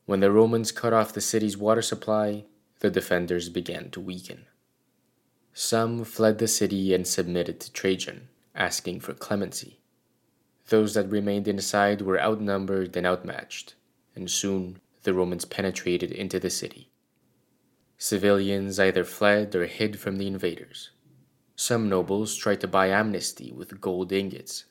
When 0.06 0.20
the 0.20 0.30
Romans 0.30 0.72
cut 0.72 0.92
off 0.92 1.12
the 1.12 1.20
city's 1.20 1.56
water 1.56 1.82
supply, 1.82 2.44
the 2.78 2.90
defenders 2.90 3.48
began 3.48 3.90
to 3.90 4.00
weaken. 4.00 4.46
Some 5.62 6.04
fled 6.04 6.38
the 6.38 6.48
city 6.48 6.94
and 6.94 7.06
submitted 7.06 7.60
to 7.60 7.70
Trajan, 7.70 8.28
asking 8.54 9.00
for 9.00 9.12
clemency. 9.12 9.78
Those 10.70 10.94
that 10.94 11.10
remained 11.10 11.46
inside 11.46 12.00
were 12.00 12.18
outnumbered 12.18 12.96
and 12.96 13.06
outmatched, 13.06 13.74
and 14.16 14.30
soon 14.30 14.80
the 15.02 15.12
Romans 15.12 15.44
penetrated 15.44 16.12
into 16.12 16.40
the 16.40 16.48
city. 16.48 16.88
Civilians 17.98 18.80
either 18.80 19.04
fled 19.04 19.54
or 19.54 19.66
hid 19.66 20.00
from 20.00 20.16
the 20.16 20.26
invaders. 20.26 20.92
Some 21.56 21.90
nobles 21.90 22.36
tried 22.36 22.62
to 22.62 22.66
buy 22.66 22.86
amnesty 22.86 23.52
with 23.52 23.82
gold 23.82 24.12
ingots, 24.12 24.64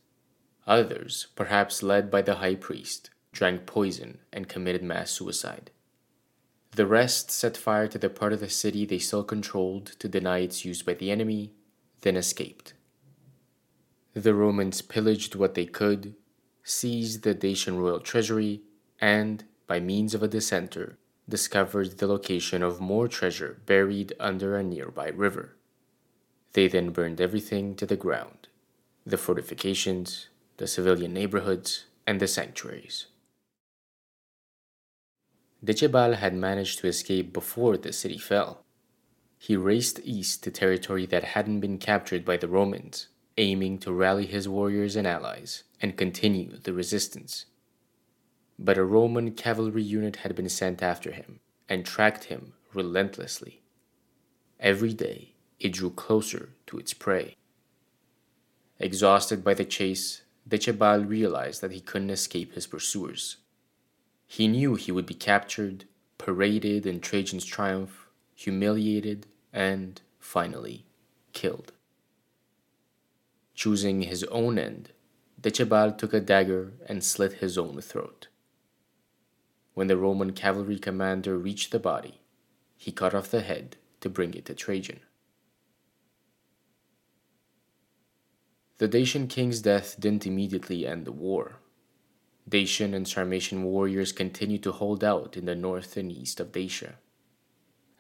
Others, 0.66 1.28
perhaps 1.36 1.84
led 1.84 2.10
by 2.10 2.24
the 2.24 2.38
high 2.38 2.56
priest, 2.56 3.12
drank 3.32 3.68
poison 3.68 4.22
and 4.34 4.50
committed 4.50 4.82
mass 4.82 5.12
suicide. 5.12 5.70
The 6.72 6.86
rest 6.86 7.32
set 7.32 7.58
fire 7.58 7.88
to 7.88 7.98
the 7.98 8.10
part 8.10 8.34
of 8.34 8.40
the 8.40 8.50
city 8.50 8.86
they 8.86 9.00
still 9.00 9.24
controlled 9.24 9.88
to 10.00 10.08
deny 10.08 10.40
its 10.40 10.64
use 10.64 10.82
by 10.82 10.94
the 10.94 11.12
enemy, 11.12 11.52
then 12.02 12.16
escaped. 12.16 12.74
The 14.14 14.34
Romans 14.34 14.82
pillaged 14.82 15.36
what 15.36 15.56
they 15.56 15.66
could, 15.66 16.16
seized 16.64 17.24
the 17.24 17.34
Dacian 17.34 17.78
royal 17.78 18.00
treasury, 18.00 18.62
and, 19.00 19.44
by 19.68 19.80
means 19.80 20.14
of 20.14 20.24
a 20.24 20.28
dissenter, 20.28 20.98
discovered 21.28 21.98
the 21.98 22.08
location 22.08 22.64
of 22.64 22.80
more 22.80 23.08
treasure 23.08 23.62
buried 23.66 24.14
under 24.20 24.56
a 24.56 24.64
nearby 24.64 25.10
river. 25.10 25.56
They 26.54 26.68
then 26.68 26.90
burned 26.90 27.22
everything 27.22 27.76
to 27.76 27.86
the 27.86 27.96
ground 27.96 28.48
the 29.06 29.18
fortifications, 29.18 30.28
the 30.58 30.68
civilian 30.68 31.14
neighborhoods, 31.14 31.86
and 32.06 32.20
the 32.20 32.28
sanctuaries. 32.28 33.08
Decebal 35.64 36.16
had 36.16 36.34
managed 36.34 36.80
to 36.80 36.88
escape 36.88 37.34
before 37.34 37.78
the 37.78 37.92
city 37.92 38.18
fell. 38.18 38.64
He 39.38 39.56
raced 39.56 40.00
east 40.04 40.44
to 40.44 40.52
territory 40.52 41.06
that 41.08 41.24
hadn't 41.24 41.60
been 41.60 41.78
captured 41.78 42.24
by 42.24 42.38
the 42.38 42.48
Romans, 42.48 43.08
aiming 43.38 43.80
to 43.80 43.92
rally 43.92 44.26
his 44.26 44.48
warriors 44.48 44.96
and 44.96 45.08
allies 45.08 45.64
and 45.82 45.98
continue 45.98 46.58
the 46.58 46.74
resistance. 46.74 47.46
But 48.58 48.78
a 48.78 48.84
Roman 48.84 49.32
cavalry 49.32 49.84
unit 49.84 50.18
had 50.18 50.36
been 50.36 50.50
sent 50.50 50.84
after 50.84 51.12
him 51.12 51.40
and 51.70 51.86
tracked 51.86 52.26
him 52.26 52.54
relentlessly. 52.74 53.62
Every 54.60 54.94
day 54.94 55.36
it 55.60 55.74
drew 55.74 55.90
closer 55.90 56.50
to 56.68 56.78
its 56.78 56.94
prey. 56.94 57.36
Exhausted 58.80 59.44
by 59.44 59.54
the 59.54 59.66
chase, 59.66 60.22
Decebal 60.48 61.08
realized 61.08 61.62
that 61.62 61.72
he 61.72 61.82
couldn't 61.82 62.10
escape 62.10 62.54
his 62.54 62.68
pursuers. 62.68 63.38
He 64.32 64.48
knew 64.48 64.76
he 64.76 64.92
would 64.92 65.08
be 65.08 65.16
captured, 65.16 65.86
paraded 66.20 66.86
in 66.86 67.00
Trajan's 67.00 67.46
triumph, 67.46 68.08
humiliated, 68.36 69.26
and, 69.52 70.00
finally, 70.20 70.86
killed. 71.34 71.74
Choosing 73.56 74.04
his 74.04 74.24
own 74.26 74.60
end, 74.60 74.92
Decebal 75.42 75.98
took 75.98 76.14
a 76.14 76.20
dagger 76.20 76.74
and 76.86 77.04
slit 77.04 77.34
his 77.34 77.58
own 77.58 77.82
throat. 77.82 78.28
When 79.74 79.88
the 79.88 79.98
Roman 79.98 80.34
cavalry 80.34 80.78
commander 80.78 81.36
reached 81.36 81.72
the 81.72 81.80
body, 81.80 82.22
he 82.78 82.92
cut 82.92 83.16
off 83.16 83.32
the 83.32 83.42
head 83.42 83.78
to 84.02 84.12
bring 84.12 84.36
it 84.36 84.46
to 84.46 84.54
Trajan. 84.54 85.00
The 88.78 88.88
Dacian 88.88 89.28
king's 89.28 89.60
death 89.60 90.00
didn't 90.00 90.28
immediately 90.28 90.86
end 90.86 91.06
the 91.06 91.12
war. 91.12 91.59
Dacian 92.50 92.94
and 92.96 93.08
Sarmatian 93.08 93.64
warriors 93.64 94.12
continued 94.12 94.64
to 94.64 94.72
hold 94.72 95.04
out 95.04 95.38
in 95.38 95.46
the 95.46 95.56
north 95.56 95.96
and 95.96 96.12
east 96.12 96.40
of 96.40 96.52
Dacia. 96.52 96.96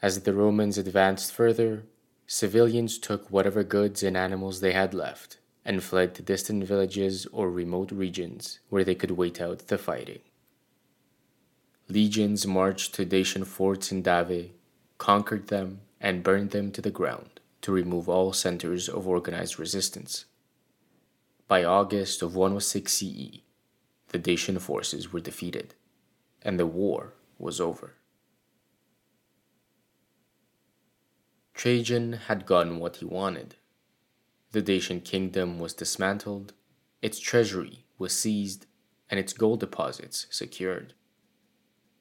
As 0.02 0.22
the 0.22 0.34
Romans 0.34 0.78
advanced 0.78 1.32
further, 1.32 1.84
civilians 2.26 2.98
took 2.98 3.30
whatever 3.30 3.64
goods 3.64 4.02
and 4.02 4.18
animals 4.18 4.60
they 4.60 4.74
had 4.74 4.94
left 4.94 5.38
and 5.64 5.84
fled 5.84 6.16
to 6.16 6.24
distant 6.24 6.64
villages 6.64 7.28
or 7.32 7.52
remote 7.52 7.92
regions 7.92 8.60
where 8.70 8.84
they 8.84 8.96
could 8.96 9.12
wait 9.12 9.40
out 9.40 9.68
the 9.68 9.78
fighting. 9.78 10.22
Legions 11.88 12.48
marched 12.48 12.96
to 12.96 13.06
Dacian 13.06 13.46
forts 13.46 13.92
in 13.92 14.02
Dave, 14.02 14.52
conquered 14.98 15.48
them, 15.48 15.82
and 16.00 16.24
burned 16.24 16.52
them 16.52 16.72
to 16.72 16.82
the 16.82 16.92
ground 16.92 17.40
to 17.62 17.72
remove 17.72 18.08
all 18.08 18.32
centers 18.32 18.88
of 18.88 19.08
organized 19.08 19.60
resistance. 19.60 20.26
By 21.48 21.64
August 21.64 22.22
of 22.22 22.36
106 22.36 22.92
CE, 22.92 23.42
the 24.10 24.17
Dacian 24.17 24.60
forces 24.60 25.13
were 25.13 25.19
defeated, 25.19 25.76
and 26.41 26.60
the 26.60 26.65
war 26.65 27.13
was 27.38 27.62
over. 27.62 27.95
Trajan 31.54 32.13
had 32.13 32.45
gotten 32.45 32.80
what 32.80 32.98
he 32.98 33.06
wanted. 33.06 33.56
The 34.52 34.62
Dacian 34.62 35.02
kingdom 35.02 35.60
was 35.60 35.74
dismantled, 35.74 36.54
its 37.02 37.19
treasury 37.19 37.86
was 37.98 38.13
seized, 38.13 38.65
and 39.10 39.19
its 39.19 39.34
gold 39.34 39.60
deposits 39.60 40.26
secured. 40.30 40.93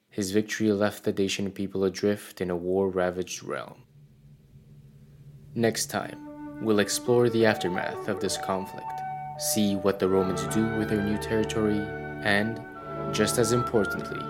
His 0.09 0.31
victory 0.31 0.71
left 0.71 1.03
the 1.03 1.11
Dacian 1.11 1.51
people 1.51 1.83
adrift 1.83 2.41
in 2.41 2.49
a 2.49 2.55
war 2.55 2.89
ravaged 2.89 3.43
realm. 3.43 3.83
Next 5.53 5.87
time, 5.87 6.63
we'll 6.63 6.79
explore 6.79 7.29
the 7.29 7.45
aftermath 7.45 8.07
of 8.07 8.19
this 8.19 8.37
conflict 8.37 8.98
see 9.39 9.77
what 9.77 9.99
the 9.99 10.07
Romans 10.07 10.43
do 10.53 10.65
with 10.77 10.89
their 10.89 11.01
new 11.01 11.17
territory, 11.17 11.79
and, 12.23 12.61
just 13.13 13.37
as 13.37 13.53
importantly, 13.53 14.21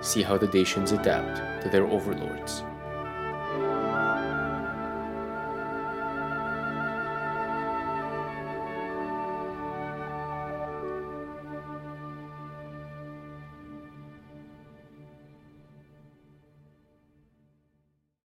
see 0.00 0.22
how 0.22 0.38
the 0.38 0.46
Dacians 0.46 0.92
adapt 0.92 1.62
to 1.62 1.68
their 1.68 1.86
overlords. 1.86 2.62